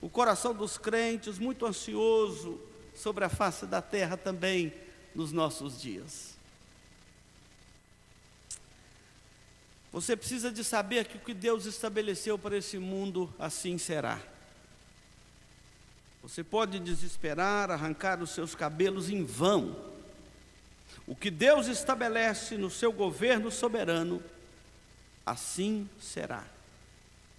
o 0.00 0.08
coração 0.08 0.54
dos 0.54 0.78
crentes 0.78 1.38
muito 1.38 1.66
ansioso 1.66 2.60
sobre 2.94 3.24
a 3.24 3.28
face 3.28 3.66
da 3.66 3.82
terra 3.82 4.16
também 4.16 4.72
nos 5.14 5.32
nossos 5.32 5.80
dias. 5.80 6.38
Você 9.92 10.16
precisa 10.16 10.52
de 10.52 10.62
saber 10.62 11.06
que 11.06 11.16
o 11.16 11.20
que 11.20 11.34
Deus 11.34 11.66
estabeleceu 11.66 12.38
para 12.38 12.56
esse 12.56 12.78
mundo, 12.78 13.32
assim 13.38 13.76
será. 13.76 14.20
Você 16.22 16.44
pode 16.44 16.78
desesperar, 16.78 17.70
arrancar 17.70 18.22
os 18.22 18.30
seus 18.30 18.54
cabelos 18.54 19.10
em 19.10 19.24
vão. 19.24 19.74
O 21.06 21.16
que 21.16 21.30
Deus 21.30 21.66
estabelece 21.66 22.56
no 22.56 22.70
seu 22.70 22.92
governo 22.92 23.50
soberano, 23.50 24.22
assim 25.26 25.88
será. 25.98 26.44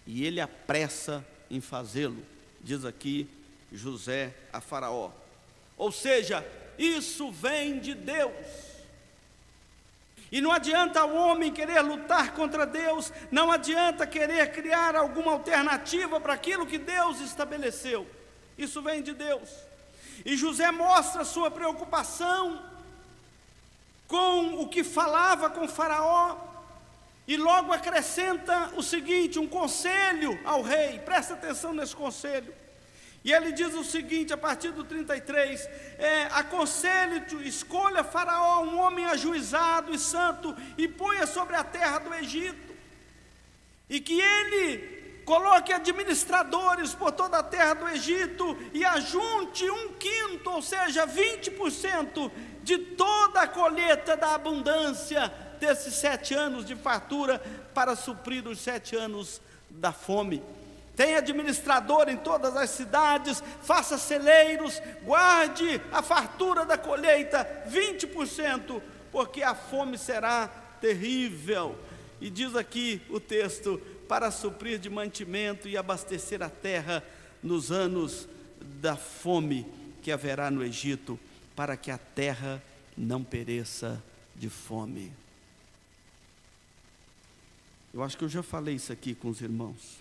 E 0.05 0.25
ele 0.25 0.41
apressa 0.41 1.25
em 1.49 1.61
fazê-lo, 1.61 2.21
diz 2.61 2.83
aqui 2.83 3.29
José 3.71 4.33
a 4.51 4.59
Faraó. 4.59 5.11
Ou 5.77 5.91
seja, 5.91 6.45
isso 6.77 7.31
vem 7.31 7.79
de 7.79 7.93
Deus. 7.93 8.70
E 10.31 10.39
não 10.39 10.51
adianta 10.51 11.03
o 11.03 11.15
homem 11.15 11.51
querer 11.51 11.81
lutar 11.81 12.33
contra 12.33 12.65
Deus, 12.65 13.11
não 13.29 13.51
adianta 13.51 14.07
querer 14.07 14.51
criar 14.51 14.95
alguma 14.95 15.33
alternativa 15.33 16.21
para 16.21 16.33
aquilo 16.33 16.65
que 16.65 16.77
Deus 16.77 17.19
estabeleceu. 17.19 18.07
Isso 18.57 18.81
vem 18.81 19.01
de 19.01 19.13
Deus. 19.13 19.49
E 20.25 20.37
José 20.37 20.71
mostra 20.71 21.25
sua 21.25 21.51
preocupação 21.51 22.61
com 24.07 24.61
o 24.61 24.69
que 24.69 24.83
falava 24.83 25.49
com 25.49 25.67
Faraó, 25.67 26.37
e 27.27 27.37
logo 27.37 27.71
acrescenta 27.73 28.71
o 28.75 28.83
seguinte: 28.83 29.39
um 29.39 29.47
conselho 29.47 30.39
ao 30.45 30.61
rei, 30.61 30.99
presta 30.99 31.33
atenção 31.33 31.73
nesse 31.73 31.95
conselho. 31.95 32.53
E 33.23 33.31
ele 33.31 33.51
diz 33.51 33.73
o 33.75 33.83
seguinte, 33.83 34.33
a 34.33 34.37
partir 34.37 34.71
do 34.71 34.83
33, 34.83 35.69
é, 35.99 36.23
aconselhe-te, 36.31 37.35
escolha 37.47 38.03
Faraó, 38.03 38.63
um 38.63 38.79
homem 38.79 39.05
ajuizado 39.05 39.93
e 39.93 39.99
santo, 39.99 40.55
e 40.75 40.87
ponha 40.87 41.27
sobre 41.27 41.55
a 41.55 41.63
terra 41.63 41.99
do 41.99 42.13
Egito, 42.15 42.75
e 43.87 43.99
que 43.99 44.19
ele 44.19 45.21
coloque 45.23 45.71
administradores 45.71 46.95
por 46.95 47.11
toda 47.11 47.37
a 47.37 47.43
terra 47.43 47.75
do 47.75 47.87
Egito, 47.89 48.57
e 48.73 48.83
ajunte 48.83 49.69
um 49.69 49.93
quinto, 49.93 50.49
ou 50.49 50.61
seja, 50.63 51.05
20% 51.05 52.31
de 52.63 52.77
toda 52.79 53.41
a 53.41 53.47
colheita 53.47 54.17
da 54.17 54.33
abundância 54.33 55.31
desses 55.59 55.93
sete 55.93 56.33
anos 56.33 56.65
de 56.65 56.75
fartura, 56.75 57.37
para 57.71 57.95
suprir 57.95 58.47
os 58.47 58.59
sete 58.59 58.95
anos 58.95 59.39
da 59.69 59.91
fome 59.91 60.41
tem 61.01 61.15
administrador 61.15 62.09
em 62.09 62.17
todas 62.17 62.55
as 62.55 62.69
cidades, 62.69 63.41
faça 63.63 63.97
celeiros, 63.97 64.79
guarde 65.01 65.81
a 65.91 66.03
fartura 66.03 66.63
da 66.63 66.77
colheita, 66.77 67.65
20%, 67.67 68.79
porque 69.11 69.41
a 69.41 69.55
fome 69.55 69.97
será 69.97 70.47
terrível. 70.79 71.75
E 72.21 72.29
diz 72.29 72.55
aqui 72.55 73.01
o 73.09 73.19
texto: 73.19 73.81
para 74.07 74.29
suprir 74.29 74.77
de 74.77 74.91
mantimento 74.91 75.67
e 75.67 75.75
abastecer 75.75 76.43
a 76.43 76.49
terra 76.49 77.03
nos 77.41 77.71
anos 77.71 78.29
da 78.79 78.95
fome 78.95 79.65
que 80.03 80.11
haverá 80.11 80.51
no 80.51 80.63
Egito, 80.63 81.19
para 81.55 81.75
que 81.75 81.89
a 81.89 81.97
terra 81.97 82.61
não 82.95 83.23
pereça 83.23 83.99
de 84.35 84.49
fome. 84.51 85.11
Eu 87.91 88.03
acho 88.03 88.15
que 88.15 88.23
eu 88.23 88.29
já 88.29 88.43
falei 88.43 88.75
isso 88.75 88.93
aqui 88.93 89.15
com 89.15 89.29
os 89.29 89.41
irmãos. 89.41 90.00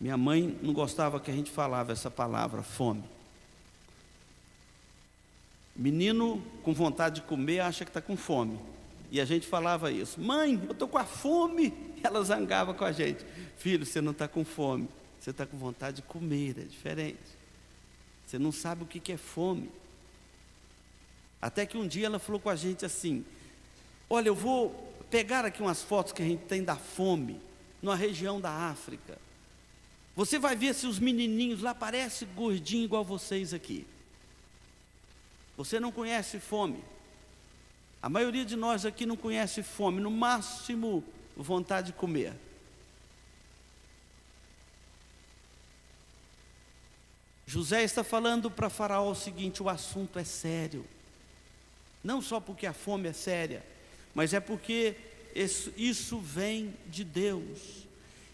Minha 0.00 0.16
mãe 0.16 0.58
não 0.62 0.72
gostava 0.72 1.18
que 1.18 1.30
a 1.30 1.34
gente 1.34 1.50
falava 1.50 1.92
essa 1.92 2.10
palavra, 2.10 2.62
fome. 2.62 3.04
Menino 5.74 6.42
com 6.62 6.72
vontade 6.72 7.16
de 7.16 7.22
comer 7.22 7.60
acha 7.60 7.84
que 7.84 7.90
está 7.90 8.00
com 8.00 8.16
fome. 8.16 8.58
E 9.10 9.20
a 9.20 9.24
gente 9.24 9.46
falava 9.46 9.90
isso. 9.90 10.20
Mãe, 10.20 10.60
eu 10.66 10.72
estou 10.72 10.88
com 10.88 10.98
a 10.98 11.04
fome. 11.04 11.72
Ela 12.02 12.22
zangava 12.22 12.74
com 12.74 12.84
a 12.84 12.92
gente. 12.92 13.24
Filho, 13.56 13.86
você 13.86 14.00
não 14.00 14.12
está 14.12 14.28
com 14.28 14.44
fome. 14.44 14.88
Você 15.18 15.30
está 15.30 15.46
com 15.46 15.56
vontade 15.56 15.96
de 15.96 16.02
comer, 16.02 16.58
é 16.58 16.62
diferente. 16.62 17.18
Você 18.26 18.38
não 18.38 18.52
sabe 18.52 18.84
o 18.84 18.86
que 18.86 19.12
é 19.12 19.16
fome. 19.16 19.70
Até 21.40 21.64
que 21.64 21.76
um 21.76 21.86
dia 21.86 22.06
ela 22.06 22.18
falou 22.18 22.40
com 22.40 22.50
a 22.50 22.56
gente 22.56 22.84
assim: 22.84 23.24
Olha, 24.10 24.28
eu 24.28 24.34
vou 24.34 24.70
pegar 25.10 25.44
aqui 25.44 25.62
umas 25.62 25.82
fotos 25.82 26.12
que 26.12 26.22
a 26.22 26.24
gente 26.24 26.44
tem 26.44 26.62
da 26.62 26.76
fome, 26.76 27.40
numa 27.82 27.96
região 27.96 28.40
da 28.40 28.50
África. 28.50 29.18
Você 30.18 30.36
vai 30.36 30.56
ver 30.56 30.74
se 30.74 30.84
os 30.84 30.98
menininhos 30.98 31.62
lá 31.62 31.72
parecem 31.72 32.26
gordinhos 32.34 32.86
igual 32.86 33.04
vocês 33.04 33.54
aqui. 33.54 33.86
Você 35.56 35.78
não 35.78 35.92
conhece 35.92 36.40
fome. 36.40 36.82
A 38.02 38.08
maioria 38.08 38.44
de 38.44 38.56
nós 38.56 38.84
aqui 38.84 39.06
não 39.06 39.16
conhece 39.16 39.62
fome, 39.62 40.00
no 40.00 40.10
máximo 40.10 41.04
vontade 41.36 41.92
de 41.92 41.92
comer. 41.92 42.34
José 47.46 47.84
está 47.84 48.02
falando 48.02 48.50
para 48.50 48.68
Faraó 48.68 49.12
o 49.12 49.14
seguinte: 49.14 49.62
o 49.62 49.68
assunto 49.68 50.18
é 50.18 50.24
sério. 50.24 50.84
Não 52.02 52.20
só 52.20 52.40
porque 52.40 52.66
a 52.66 52.72
fome 52.72 53.08
é 53.08 53.12
séria, 53.12 53.64
mas 54.12 54.34
é 54.34 54.40
porque 54.40 54.96
isso, 55.32 55.72
isso 55.76 56.18
vem 56.18 56.74
de 56.88 57.04
Deus. 57.04 57.87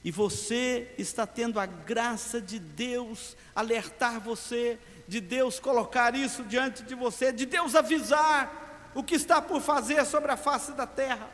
E 0.05 0.11
você 0.11 0.93
está 0.99 1.27
tendo 1.27 1.59
a 1.59 1.65
graça 1.65 2.39
de 2.39 2.59
Deus 2.59 3.35
alertar 3.57 4.21
você, 4.21 4.79
de 5.09 5.19
Deus 5.19 5.59
colocar 5.59 6.15
isso 6.15 6.43
diante 6.45 6.83
de 6.83 6.95
você, 6.95 7.33
de 7.33 7.47
Deus 7.47 7.75
avisar 7.75 8.93
o 8.95 9.03
que 9.03 9.15
está 9.15 9.41
por 9.41 9.63
fazer 9.63 10.05
sobre 10.05 10.31
a 10.31 10.37
face 10.37 10.73
da 10.73 10.87
terra. 10.87 11.29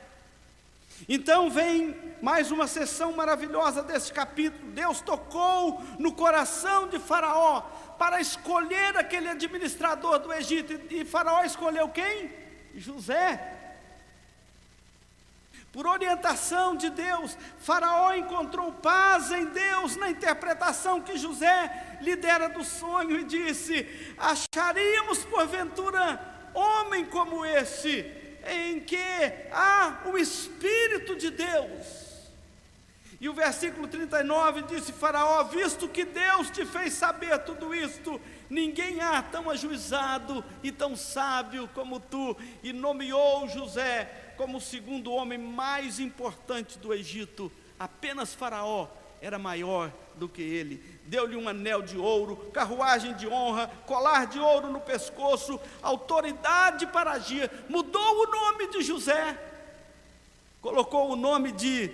Então 1.09 1.51
vem 1.51 1.97
mais 2.23 2.51
uma 2.51 2.69
sessão 2.69 3.13
maravilhosa 3.13 3.83
desse 3.83 4.13
capítulo. 4.13 4.71
Deus 4.71 5.01
tocou 5.01 5.83
no 5.99 6.13
coração 6.13 6.87
de 6.89 6.99
Faraó 6.99 7.63
para 7.99 8.21
escolher 8.21 8.97
aquele 8.97 9.29
administrador 9.29 10.21
do 10.21 10.33
Egito. 10.33 10.73
E 10.95 11.05
Faraó 11.05 11.43
escolheu 11.43 11.89
quem? 11.89 12.31
José. 12.75 13.60
Por 15.73 15.87
orientação 15.87 16.75
de 16.75 16.91
Deus, 16.91 17.39
Faraó 17.59 18.13
encontrou 18.15 18.73
paz 18.73 19.31
em 19.31 19.47
Deus 19.47 19.95
na 19.97 20.11
interpretação 20.11 21.01
que 21.01 21.17
José 21.17 21.99
lhe 22.01 22.17
dera 22.17 22.49
do 22.49 22.65
sonho 22.65 23.21
e 23.21 23.25
disse: 23.25 23.87
Acharíamos 24.19 25.25
porventura 25.27 26.21
homem 26.53 27.05
como 27.05 27.47
esse, 27.47 28.05
em 28.49 28.81
que 28.81 28.99
há 29.53 30.03
o 30.07 30.19
Espírito 30.19 31.15
de 31.15 31.31
Deus. 31.31 32.11
E 33.21 33.29
o 33.29 33.35
versículo 33.35 33.87
39 33.87 34.63
disse: 34.63 34.93
Faraó, 34.93 35.45
visto 35.45 35.87
que 35.87 36.05
Deus 36.05 36.51
te 36.51 36.65
fez 36.65 36.95
saber 36.95 37.39
tudo 37.41 37.75
isto, 37.75 38.21
ninguém 38.49 39.01
há 39.01 39.23
tão 39.23 39.51
ajuizado 39.51 40.43
e 40.63 40.73
tão 40.73 40.97
sábio 40.97 41.69
como 41.75 42.01
tu, 42.01 42.37
e 42.63 42.73
nomeou 42.73 43.47
José 43.47 44.30
como 44.41 44.57
o 44.57 44.61
segundo 44.61 45.13
homem 45.13 45.37
mais 45.37 46.01
importante 46.01 46.79
do 46.79 46.95
Egito. 46.95 47.53
Apenas 47.79 48.33
Faraó 48.33 48.89
era 49.21 49.39
maior 49.39 49.93
do 50.15 50.31
que 50.31 50.41
ele. 50.41 50.83
Deu-lhe 51.05 51.37
um 51.37 51.47
anel 51.47 51.83
de 51.83 51.99
ouro, 51.99 52.51
carruagem 52.51 53.13
de 53.17 53.29
honra, 53.29 53.71
colar 53.85 54.27
de 54.29 54.39
ouro 54.41 54.73
no 54.73 54.81
pescoço, 54.81 55.61
autoridade 55.83 56.87
para 56.87 57.11
agir. 57.11 57.51
Mudou 57.69 58.01
o 58.01 58.31
nome 58.31 58.69
de 58.69 58.81
José, 58.81 59.39
colocou 60.63 61.11
o 61.11 61.17
nome 61.17 61.53
de 61.53 61.91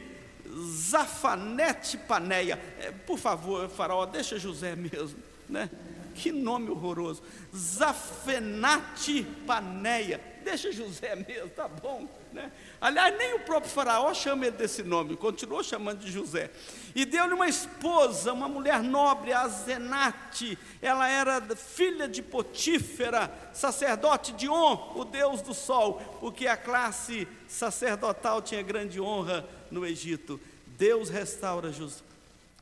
Zafanete 0.49 1.99
Paneia. 1.99 2.63
É, 2.79 2.93
por 2.93 3.19
favor, 3.19 3.69
Faraó, 3.69 4.07
deixa 4.07 4.39
José 4.39 4.77
mesmo, 4.77 5.19
né? 5.49 5.69
Que 6.15 6.31
nome 6.31 6.71
horroroso. 6.71 7.25
Zafenate 7.53 9.25
Paneia. 9.45 10.36
Deixa 10.47 10.71
José 10.71 11.17
mesmo, 11.17 11.51
tá 11.51 11.67
bom. 11.67 12.09
Né? 12.33 12.53
Aliás, 12.81 13.19
nem 13.19 13.35
o 13.35 13.41
próprio 13.41 13.69
Faraó 13.69 14.15
chama 14.15 14.47
ele 14.47 14.57
desse 14.57 14.85
nome, 14.85 15.17
continuou 15.17 15.61
chamando 15.61 15.99
de 15.99 16.13
José. 16.13 16.53
E 16.95 17.05
deu-lhe 17.05 17.35
uma 17.35 17.49
esposa, 17.49 18.33
uma 18.33 18.49
mulher 18.49 18.81
nobre, 18.81 19.33
a 19.33 19.49
Zenate. 19.49 20.57
Ela 20.81 21.09
era 21.09 21.41
filha 21.57 22.07
de 22.07 22.23
Potífera, 22.23 23.29
sacerdote 23.53 24.31
de 24.35 24.49
On, 24.49 24.93
o 24.95 25.05
deus 25.05 25.43
do 25.43 25.53
sol, 25.53 25.95
porque 26.21 26.47
a 26.47 26.57
classe 26.57 27.27
sacerdotal 27.49 28.41
tinha 28.41 28.63
grande 28.63 29.01
honra 29.01 29.45
no 29.69 29.85
Egito. 29.85 30.41
Deus 30.79 31.09
restaura 31.09 31.73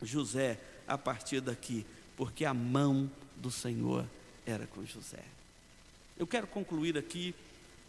José 0.01 0.59
a 0.89 0.97
partir 0.97 1.43
daqui, 1.43 1.85
porque 2.17 2.47
a 2.47 2.55
mão 2.55 3.11
do 3.37 3.51
Senhor 3.51 4.07
era 4.47 4.67
com 4.69 4.87
José. 4.87 5.23
Eu 6.17 6.27
quero 6.27 6.47
concluir 6.47 6.97
aqui 6.97 7.35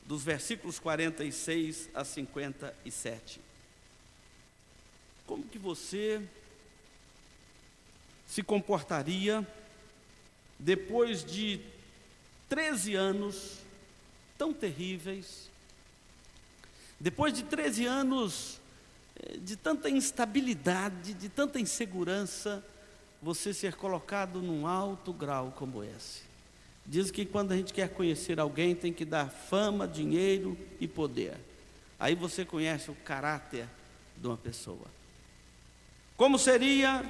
dos 0.06 0.24
versículos 0.24 0.80
46 0.80 1.89
a 1.94 2.04
57. 2.06 3.41
Como 5.26 5.44
que 5.44 5.58
você 5.58 6.22
se 8.28 8.44
comportaria 8.44 9.46
depois 10.60 11.24
de 11.24 11.60
13 12.48 12.96
anos 12.96 13.60
tão 14.38 14.54
terríveis, 14.54 15.50
depois 17.00 17.34
de 17.34 17.44
13 17.44 17.86
anos 17.86 18.62
eh, 19.15 19.38
de 19.38 19.56
tanta 19.56 19.89
instabilidade, 19.89 21.13
de 21.13 21.30
tanta 21.30 21.60
insegurança, 21.60 22.63
você 23.22 23.54
ser 23.54 23.76
colocado 23.76 24.41
num 24.41 24.68
alto 24.68 25.12
grau 25.12 25.52
como 25.52 25.84
esse. 25.84 26.22
Diz 26.86 27.10
que 27.10 27.26
quando 27.26 27.52
a 27.52 27.56
gente 27.56 27.74
quer 27.74 27.89
conhecer 27.89 28.39
alguém, 28.39 28.76
tem 28.76 28.93
que 28.93 29.04
dar 29.04 29.30
fama, 29.30 29.88
dinheiro 29.88 30.58
e 30.80 30.88
poder. 30.88 31.36
Aí 32.00 32.13
você 32.13 32.45
conhece 32.45 32.91
o 32.91 32.95
caráter 32.95 33.67
de 34.17 34.28
uma 34.28 34.38
pessoa. 34.38 34.86
Como 36.15 36.38
seria 36.38 37.04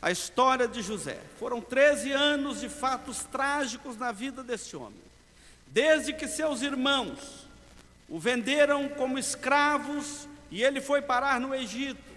a 0.00 0.10
história 0.10 0.68
de 0.68 0.82
José? 0.82 1.18
Foram 1.38 1.60
13 1.60 2.12
anos 2.12 2.60
de 2.60 2.68
fatos 2.68 3.24
trágicos 3.24 3.96
na 3.96 4.12
vida 4.12 4.42
desse 4.42 4.76
homem. 4.76 5.00
Desde 5.68 6.12
que 6.12 6.28
seus 6.28 6.62
irmãos 6.62 7.46
o 8.08 8.18
venderam 8.18 8.88
como 8.88 9.18
escravos 9.18 10.28
e 10.50 10.62
ele 10.62 10.80
foi 10.80 11.02
parar 11.02 11.40
no 11.40 11.54
Egito. 11.54 12.15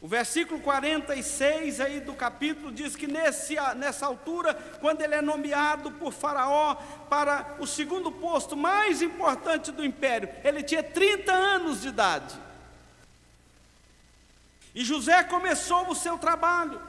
O 0.00 0.08
versículo 0.08 0.60
46 0.60 1.78
aí 1.78 2.00
do 2.00 2.14
capítulo 2.14 2.72
diz 2.72 2.96
que 2.96 3.06
nesse, 3.06 3.56
nessa 3.76 4.06
altura, 4.06 4.54
quando 4.80 5.02
ele 5.02 5.14
é 5.14 5.20
nomeado 5.20 5.92
por 5.92 6.10
Faraó 6.10 6.74
para 7.10 7.56
o 7.58 7.66
segundo 7.66 8.10
posto 8.10 8.56
mais 8.56 9.02
importante 9.02 9.70
do 9.70 9.84
império, 9.84 10.30
ele 10.42 10.62
tinha 10.62 10.82
30 10.82 11.30
anos 11.30 11.82
de 11.82 11.88
idade. 11.88 12.34
E 14.74 14.82
José 14.82 15.22
começou 15.24 15.90
o 15.90 15.94
seu 15.94 16.16
trabalho. 16.16 16.80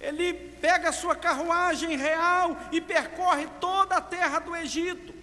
Ele 0.00 0.34
pega 0.60 0.88
a 0.88 0.92
sua 0.92 1.14
carruagem 1.14 1.96
real 1.96 2.56
e 2.72 2.80
percorre 2.80 3.46
toda 3.60 3.96
a 3.96 4.00
terra 4.00 4.40
do 4.40 4.56
Egito. 4.56 5.21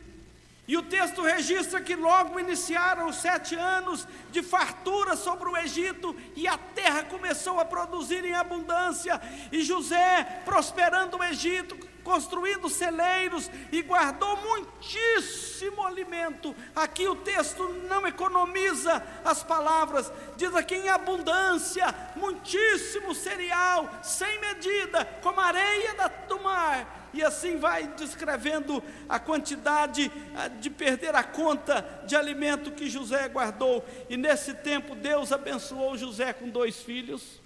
E 0.70 0.78
o 0.78 0.84
texto 0.84 1.24
registra 1.24 1.82
que 1.82 1.96
logo 1.96 2.40
iniciaram 2.40 3.08
os 3.08 3.16
sete 3.16 3.56
anos 3.56 4.08
de 4.30 4.44
fartura 4.44 5.16
sobre 5.16 5.50
o 5.50 5.58
Egito, 5.58 6.16
e 6.36 6.48
a 6.48 6.60
terra 6.60 7.02
começou 7.02 7.60
a 7.60 7.66
produzir 7.66 8.24
em 8.24 8.36
abundância, 8.36 9.20
e 9.52 9.64
José, 9.64 10.44
prosperando 10.46 11.18
o 11.18 11.24
Egito, 11.24 11.76
construindo 12.10 12.68
celeiros 12.68 13.52
e 13.72 13.84
guardou 13.84 14.36
muitíssimo 14.38 15.86
alimento. 15.86 16.56
Aqui 16.76 17.08
o 17.08 17.16
texto 17.18 17.70
não 17.88 18.08
economiza 18.08 19.04
as 19.24 19.44
palavras, 19.44 20.12
diz 20.36 20.56
aqui 20.56 20.74
em 20.74 20.90
abundância, 20.90 21.94
muitíssimo 22.16 23.14
cereal, 23.14 23.88
sem 24.02 24.40
medida, 24.42 25.06
como 25.22 25.40
areia 25.40 25.94
do 26.28 26.40
mar 26.40 26.98
e 27.14 27.24
assim 27.24 27.58
vai 27.58 27.88
descrevendo 27.88 28.84
a 29.08 29.20
quantidade 29.20 30.12
ah, 30.36 30.48
de 30.48 30.70
perder 30.70 31.16
a 31.16 31.24
conta 31.24 31.84
de 32.06 32.16
alimento 32.16 32.72
que 32.72 32.88
José 32.88 33.28
guardou. 33.28 33.84
E 34.08 34.16
nesse 34.16 34.54
tempo 34.54 34.94
Deus 34.94 35.32
abençoou 35.32 35.98
José 35.98 36.34
com 36.34 36.50
dois 36.50 36.84
filhos, 36.84 37.42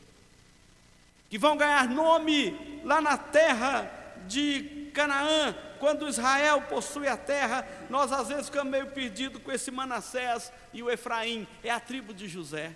que 1.29 1.37
vão 1.37 1.55
ganhar 1.55 1.87
nome 1.87 2.81
lá 2.83 2.99
na 2.99 3.17
terra 3.17 4.02
de 4.27 4.89
Canaã, 4.93 5.55
quando 5.79 6.07
Israel 6.07 6.61
possui 6.63 7.07
a 7.07 7.17
terra, 7.17 7.67
nós 7.89 8.11
às 8.11 8.27
vezes 8.29 8.45
ficamos 8.45 8.71
meio 8.71 8.87
perdidos 8.87 9.41
com 9.41 9.51
esse 9.51 9.71
Manassés 9.71 10.51
e 10.71 10.81
o 10.81 10.89
Efraim, 10.89 11.47
é 11.63 11.69
a 11.69 11.79
tribo 11.79 12.13
de 12.13 12.27
José. 12.27 12.73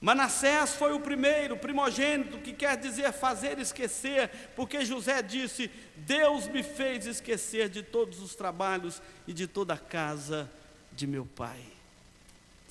Manassés 0.00 0.74
foi 0.74 0.92
o 0.92 1.00
primeiro, 1.00 1.56
primogênito, 1.56 2.38
que 2.38 2.52
quer 2.52 2.76
dizer 2.76 3.12
fazer 3.12 3.58
esquecer, 3.58 4.30
porque 4.54 4.84
José 4.84 5.22
disse: 5.22 5.70
Deus 5.96 6.46
me 6.46 6.62
fez 6.62 7.06
esquecer 7.06 7.68
de 7.68 7.82
todos 7.82 8.20
os 8.20 8.34
trabalhos 8.34 9.00
e 9.26 9.32
de 9.32 9.46
toda 9.46 9.74
a 9.74 9.78
casa 9.78 10.50
de 10.92 11.06
meu 11.06 11.26
pai. 11.26 11.60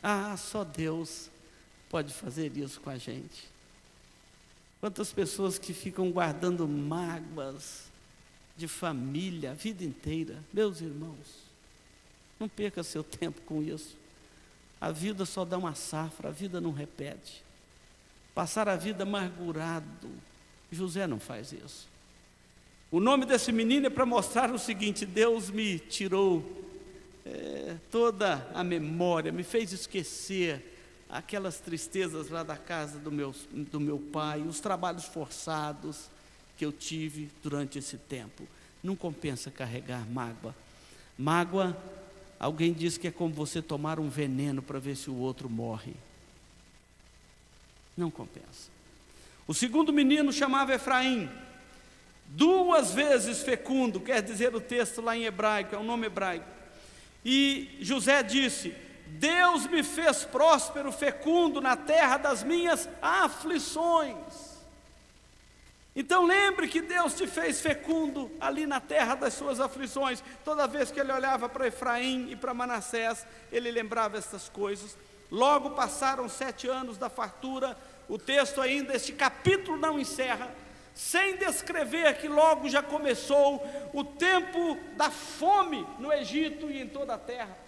Ah, 0.01 0.37
só 0.37 0.63
Deus 0.63 1.29
pode 1.89 2.13
fazer 2.13 2.55
isso 2.55 2.79
com 2.79 2.91
a 2.91 2.97
gente. 2.97 3.54
Quantas 4.79 5.11
pessoas 5.11 5.57
que 5.57 5.73
ficam 5.73 6.11
guardando 6.11 6.67
mágoas 6.67 7.85
de 8.57 8.67
família 8.67 9.51
a 9.51 9.53
vida 9.53 9.83
inteira, 9.83 10.41
meus 10.53 10.81
irmãos, 10.81 11.45
não 12.39 12.47
perca 12.47 12.83
seu 12.83 13.03
tempo 13.03 13.41
com 13.41 13.61
isso. 13.61 13.97
A 14.79 14.91
vida 14.91 15.25
só 15.25 15.45
dá 15.45 15.57
uma 15.57 15.73
safra, 15.73 16.29
a 16.29 16.31
vida 16.31 16.59
não 16.61 16.71
repete. 16.71 17.43
Passar 18.33 18.67
a 18.67 18.75
vida 18.75 19.03
amargurado. 19.03 20.09
José 20.71 21.07
não 21.07 21.19
faz 21.19 21.53
isso. 21.53 21.87
O 22.91 22.99
nome 22.99 23.25
desse 23.25 23.51
menino 23.51 23.87
é 23.87 23.89
para 23.89 24.05
mostrar 24.05 24.51
o 24.51 24.59
seguinte: 24.59 25.05
Deus 25.05 25.49
me 25.49 25.79
tirou 25.79 26.43
é, 27.25 27.77
toda 27.89 28.47
a 28.53 28.63
memória, 28.63 29.31
me 29.31 29.43
fez 29.43 29.71
esquecer 29.71 30.74
aquelas 31.17 31.59
tristezas 31.59 32.29
lá 32.29 32.43
da 32.43 32.57
casa 32.57 32.99
do 32.99 33.11
meu, 33.11 33.33
do 33.51 33.79
meu 33.79 33.99
pai, 33.99 34.41
os 34.41 34.59
trabalhos 34.59 35.05
forçados 35.05 36.09
que 36.57 36.65
eu 36.65 36.71
tive 36.71 37.29
durante 37.43 37.79
esse 37.79 37.97
tempo. 37.97 38.47
Não 38.83 38.95
compensa 38.95 39.49
carregar 39.49 40.07
mágoa. 40.09 40.55
Mágoa 41.17 41.75
Alguém 42.39 42.73
diz 42.73 42.97
que 42.97 43.07
é 43.07 43.11
como 43.11 43.33
você 43.33 43.61
tomar 43.61 43.99
um 43.99 44.09
veneno 44.09 44.61
para 44.61 44.79
ver 44.79 44.95
se 44.95 45.09
o 45.09 45.15
outro 45.15 45.49
morre. 45.49 45.93
Não 47.95 48.11
compensa. 48.11 48.69
O 49.47 49.53
segundo 49.53 49.93
menino 49.93 50.33
chamava 50.33 50.73
Efraim, 50.73 51.29
duas 52.27 52.93
vezes 52.93 53.41
fecundo, 53.41 53.99
quer 53.99 54.21
dizer 54.21 54.53
o 54.53 54.59
texto 54.59 55.01
lá 55.01 55.15
em 55.15 55.23
hebraico, 55.23 55.75
é 55.75 55.77
um 55.77 55.83
nome 55.83 56.07
hebraico. 56.07 56.45
E 57.23 57.77
José 57.79 58.21
disse: 58.21 58.75
Deus 59.05 59.67
me 59.67 59.83
fez 59.83 60.23
próspero, 60.23 60.91
fecundo 60.91 61.61
na 61.61 61.75
terra 61.75 62.17
das 62.17 62.43
minhas 62.43 62.89
aflições. 63.01 64.55
Então 65.95 66.25
lembre 66.25 66.67
que 66.67 66.81
Deus 66.81 67.13
te 67.13 67.25
fez 67.25 67.61
fecundo 67.61 68.29
ali 68.41 68.67
na 68.67 68.81
terra 68.81 69.15
das 69.15 69.33
suas 69.33 69.61
aflições. 69.61 70.21
Toda 70.43 70.67
vez 70.67 70.91
que 70.91 70.99
ele 70.99 71.11
olhava 71.11 71.47
para 71.47 71.67
Efraim 71.67 72.29
e 72.29 72.35
para 72.35 72.53
Manassés, 72.53 73.25
ele 73.49 73.71
lembrava 73.71 74.17
essas 74.17 74.49
coisas. 74.49 74.97
Logo 75.31 75.71
passaram 75.71 76.27
sete 76.27 76.67
anos 76.67 76.97
da 76.97 77.09
fartura. 77.09 77.77
O 78.09 78.17
texto 78.17 78.59
ainda, 78.59 78.93
este 78.93 79.13
capítulo 79.13 79.77
não 79.77 79.97
encerra, 79.97 80.53
sem 80.93 81.37
descrever 81.37 82.17
que 82.17 82.27
logo 82.27 82.67
já 82.67 82.83
começou 82.83 83.65
o 83.93 84.03
tempo 84.03 84.77
da 84.97 85.09
fome 85.09 85.87
no 85.97 86.11
Egito 86.11 86.69
e 86.69 86.81
em 86.81 86.87
toda 86.87 87.15
a 87.15 87.17
terra. 87.17 87.64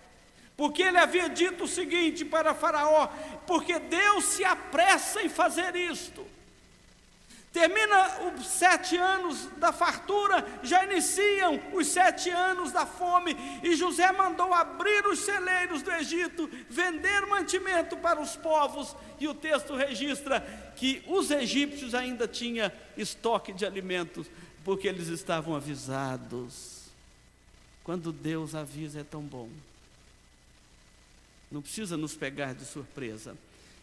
Porque 0.58 0.82
ele 0.82 0.98
havia 0.98 1.30
dito 1.30 1.66
o 1.66 1.68
seguinte 1.68 2.26
para 2.26 2.56
Faraó: 2.56 3.08
porque 3.46 3.78
Deus 3.78 4.26
se 4.26 4.44
apressa 4.44 5.22
em 5.22 5.30
fazer 5.30 5.76
isto. 5.76 6.26
Termina 7.54 8.34
os 8.38 8.46
sete 8.46 8.98
anos 8.98 9.48
da 9.58 9.72
fartura, 9.72 10.46
já 10.62 10.84
iniciam 10.84 11.60
os 11.74 11.88
sete 11.88 12.30
anos 12.30 12.72
da 12.72 12.86
fome, 12.86 13.36
e 13.64 13.76
José 13.76 14.12
mandou 14.12 14.54
abrir 14.54 15.08
os 15.08 15.20
celeiros 15.20 15.82
do 15.82 15.92
Egito, 15.92 16.50
vender 16.70 17.26
mantimento 17.26 17.98
para 17.98 18.22
os 18.22 18.36
povos, 18.36 18.96
e 19.20 19.28
o 19.28 19.34
texto 19.34 19.76
registra 19.76 20.42
que 20.76 21.02
os 21.08 21.32
egípcios 21.32 21.96
ainda 21.96 22.28
tinham 22.28 22.72
estoque 22.96 23.52
de 23.54 23.66
alimentos, 23.66 24.28
porque 24.64 24.88
eles 24.88 25.08
estavam 25.08 25.56
avisados. 25.56 26.92
Quando 27.84 28.12
Deus 28.12 28.54
avisa 28.54 29.00
é 29.00 29.04
tão 29.04 29.22
bom. 29.22 29.50
Não 31.52 31.62
precisa 31.62 31.96
nos 31.96 32.16
pegar 32.16 32.54
de 32.54 32.66
surpresa. 32.66 33.38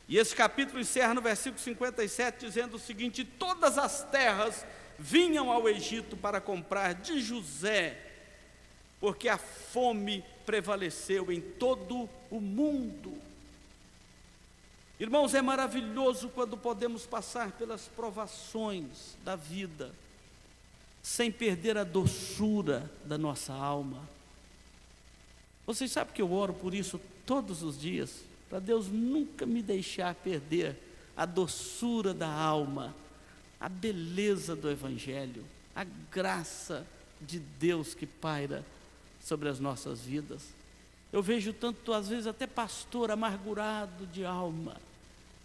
E 0.08 0.18
esse 0.18 0.34
capítulo 0.34 0.80
encerra 0.80 1.14
no 1.14 1.22
versículo 1.22 1.62
57, 1.62 2.46
dizendo 2.46 2.76
o 2.76 2.80
seguinte: 2.80 3.24
Todas 3.24 3.78
as 3.78 4.02
terras 4.10 4.64
vinham 4.98 5.50
ao 5.50 5.68
Egito 5.68 6.16
para 6.16 6.40
comprar 6.40 6.94
de 6.94 7.20
José, 7.20 7.98
porque 9.00 9.28
a 9.28 9.38
fome 9.38 10.24
prevaleceu 10.44 11.32
em 11.32 11.40
todo 11.40 12.08
o 12.30 12.40
mundo. 12.40 13.16
Irmãos, 15.00 15.34
é 15.34 15.42
maravilhoso 15.42 16.28
quando 16.28 16.56
podemos 16.56 17.04
passar 17.04 17.50
pelas 17.52 17.88
provações 17.88 19.16
da 19.24 19.34
vida, 19.34 19.90
sem 21.02 21.32
perder 21.32 21.76
a 21.76 21.84
doçura 21.84 22.90
da 23.04 23.18
nossa 23.18 23.52
alma. 23.52 24.13
Vocês 25.66 25.90
sabem 25.90 26.14
que 26.14 26.22
eu 26.22 26.32
oro 26.32 26.52
por 26.52 26.74
isso 26.74 27.00
todos 27.26 27.62
os 27.62 27.80
dias 27.80 28.22
para 28.48 28.60
Deus 28.60 28.86
nunca 28.86 29.44
me 29.44 29.62
deixar 29.62 30.14
perder 30.14 30.76
a 31.16 31.26
doçura 31.26 32.14
da 32.14 32.28
alma, 32.30 32.94
a 33.58 33.68
beleza 33.68 34.54
do 34.54 34.70
Evangelho, 34.70 35.44
a 35.74 35.84
graça 35.84 36.86
de 37.20 37.38
Deus 37.38 37.94
que 37.94 38.06
paira 38.06 38.64
sobre 39.20 39.48
as 39.48 39.58
nossas 39.58 40.02
vidas. 40.02 40.42
Eu 41.12 41.22
vejo 41.22 41.52
tanto, 41.52 41.92
às 41.92 42.08
vezes, 42.08 42.26
até 42.26 42.46
pastor 42.46 43.10
amargurado 43.10 44.06
de 44.06 44.24
alma, 44.24 44.76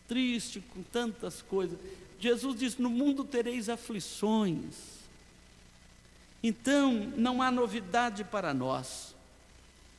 triste 0.07 0.61
com 0.73 0.83
tantas 0.83 1.41
coisas. 1.41 1.79
Jesus 2.19 2.59
disse: 2.59 2.81
No 2.81 2.89
mundo 2.89 3.23
tereis 3.23 3.69
aflições. 3.69 4.99
Então, 6.43 7.11
não 7.15 7.41
há 7.41 7.49
novidade 7.49 8.23
para 8.23 8.53
nós. 8.53 9.15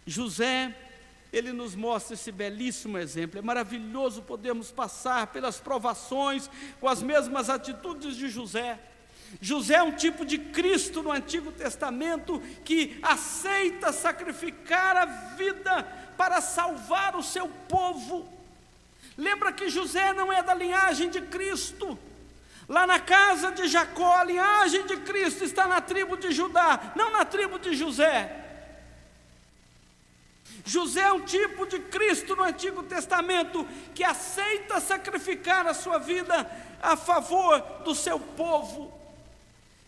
José 0.07 0.75
ele 1.33 1.53
nos 1.53 1.75
mostra 1.75 2.15
esse 2.15 2.33
belíssimo 2.33 2.99
exemplo. 2.99 3.39
É 3.39 3.43
maravilhoso 3.43 4.23
podermos 4.23 4.71
passar 4.71 5.29
pelas 5.29 5.61
provações 5.61 6.51
com 6.81 6.89
as 6.89 7.03
mesmas 7.03 7.49
atitudes 7.49 8.17
de 8.17 8.29
José. 8.29 8.79
José 9.41 9.75
é 9.75 9.83
um 9.83 9.93
tipo 9.93 10.25
de 10.25 10.39
Cristo 10.39 11.03
no 11.03 11.13
Antigo 11.13 11.53
Testamento 11.53 12.41
que 12.65 12.99
aceita 13.01 13.93
sacrificar 13.93 14.97
a 14.97 15.05
vida 15.05 15.83
para 16.17 16.41
salvar 16.41 17.15
o 17.15 17.23
seu 17.23 17.49
povo. 17.69 18.29
Lembra 19.17 19.53
que 19.53 19.69
José 19.69 20.13
não 20.13 20.33
é 20.33 20.43
da 20.43 20.55
linhagem 20.55 21.11
de 21.11 21.21
Cristo. 21.21 21.97
Lá 22.69 22.87
na 22.87 22.99
casa 22.99 23.53
de 23.53 23.69
Jacó, 23.69 24.17
a 24.17 24.25
linhagem 24.25 24.87
de 24.87 24.97
Cristo 24.99 25.45
está 25.45 25.67
na 25.69 25.81
tribo 25.81 26.17
de 26.17 26.33
Judá, 26.33 26.93
não 26.97 27.13
na 27.13 27.25
tribo 27.25 27.59
de 27.59 27.75
José. 27.75 28.50
José 30.65 31.01
é 31.01 31.13
um 31.13 31.21
tipo 31.21 31.67
de 31.67 31.79
Cristo 31.79 32.37
no 32.37 32.43
Antigo 32.43 32.83
Testamento 32.83 33.67
que 33.95 34.05
aceita 34.05 34.81
sacrificar 34.81 35.67
a 35.67 35.75
sua 35.75 35.99
vida 35.99 36.51
a 36.83 36.97
favor 36.97 37.61
do 37.85 37.95
seu 37.95 38.19
povo. 38.19 39.01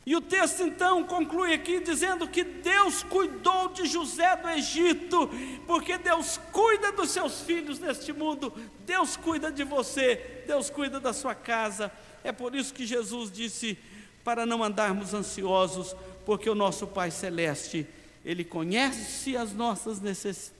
E 0.04 0.16
o 0.16 0.20
texto 0.20 0.62
então 0.64 1.04
conclui 1.04 1.54
aqui 1.54 1.78
dizendo 1.78 2.26
que 2.26 2.42
Deus 2.42 3.04
cuidou 3.04 3.68
de 3.68 3.86
José 3.86 4.34
do 4.34 4.48
Egito, 4.48 5.30
porque 5.64 5.96
Deus 5.96 6.40
cuida 6.50 6.90
dos 6.90 7.10
seus 7.10 7.42
filhos 7.42 7.78
neste 7.78 8.12
mundo, 8.12 8.52
Deus 8.84 9.16
cuida 9.16 9.52
de 9.52 9.62
você, 9.62 10.42
Deus 10.44 10.68
cuida 10.68 10.98
da 10.98 11.12
sua 11.12 11.36
casa. 11.36 11.92
É 12.24 12.32
por 12.32 12.54
isso 12.54 12.74
que 12.74 12.84
Jesus 12.84 13.30
disse 13.30 13.78
para 14.24 14.44
não 14.44 14.64
andarmos 14.64 15.14
ansiosos, 15.14 15.94
porque 16.26 16.50
o 16.50 16.54
nosso 16.54 16.86
Pai 16.88 17.12
Celeste, 17.12 17.86
Ele 18.24 18.44
conhece 18.44 19.36
as 19.36 19.52
nossas 19.52 20.00
necessidades 20.00 20.51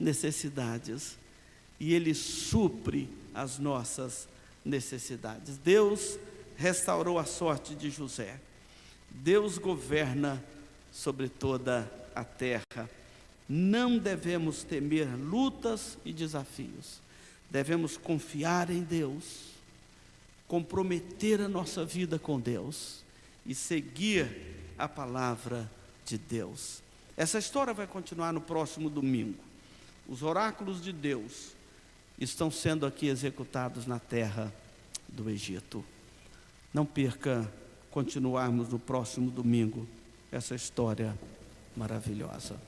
necessidades 0.00 1.18
e 1.78 1.94
Ele 1.94 2.14
supre 2.14 3.08
as 3.34 3.58
nossas 3.58 4.26
necessidades. 4.64 5.58
Deus 5.58 6.18
restaurou 6.56 7.18
a 7.18 7.24
sorte 7.24 7.74
de 7.74 7.90
José. 7.90 8.40
Deus 9.10 9.58
governa 9.58 10.42
sobre 10.90 11.28
toda 11.28 11.90
a 12.14 12.24
terra. 12.24 12.88
Não 13.48 13.98
devemos 13.98 14.62
temer 14.62 15.08
lutas 15.16 15.98
e 16.04 16.12
desafios. 16.12 17.00
Devemos 17.50 17.96
confiar 17.96 18.70
em 18.70 18.82
Deus, 18.82 19.50
comprometer 20.46 21.40
a 21.40 21.48
nossa 21.48 21.84
vida 21.84 22.18
com 22.18 22.38
Deus 22.38 23.02
e 23.44 23.54
seguir 23.54 24.28
a 24.78 24.88
palavra 24.88 25.70
de 26.04 26.16
Deus. 26.16 26.82
Essa 27.16 27.38
história 27.38 27.74
vai 27.74 27.86
continuar 27.86 28.32
no 28.32 28.40
próximo 28.40 28.88
domingo. 28.88 29.49
Os 30.10 30.24
oráculos 30.24 30.82
de 30.82 30.92
Deus 30.92 31.52
estão 32.18 32.50
sendo 32.50 32.84
aqui 32.84 33.06
executados 33.06 33.86
na 33.86 34.00
terra 34.00 34.52
do 35.08 35.30
Egito. 35.30 35.84
Não 36.74 36.84
perca 36.84 37.48
continuarmos 37.92 38.68
no 38.70 38.78
próximo 38.78 39.30
domingo 39.30 39.86
essa 40.32 40.56
história 40.56 41.16
maravilhosa. 41.76 42.60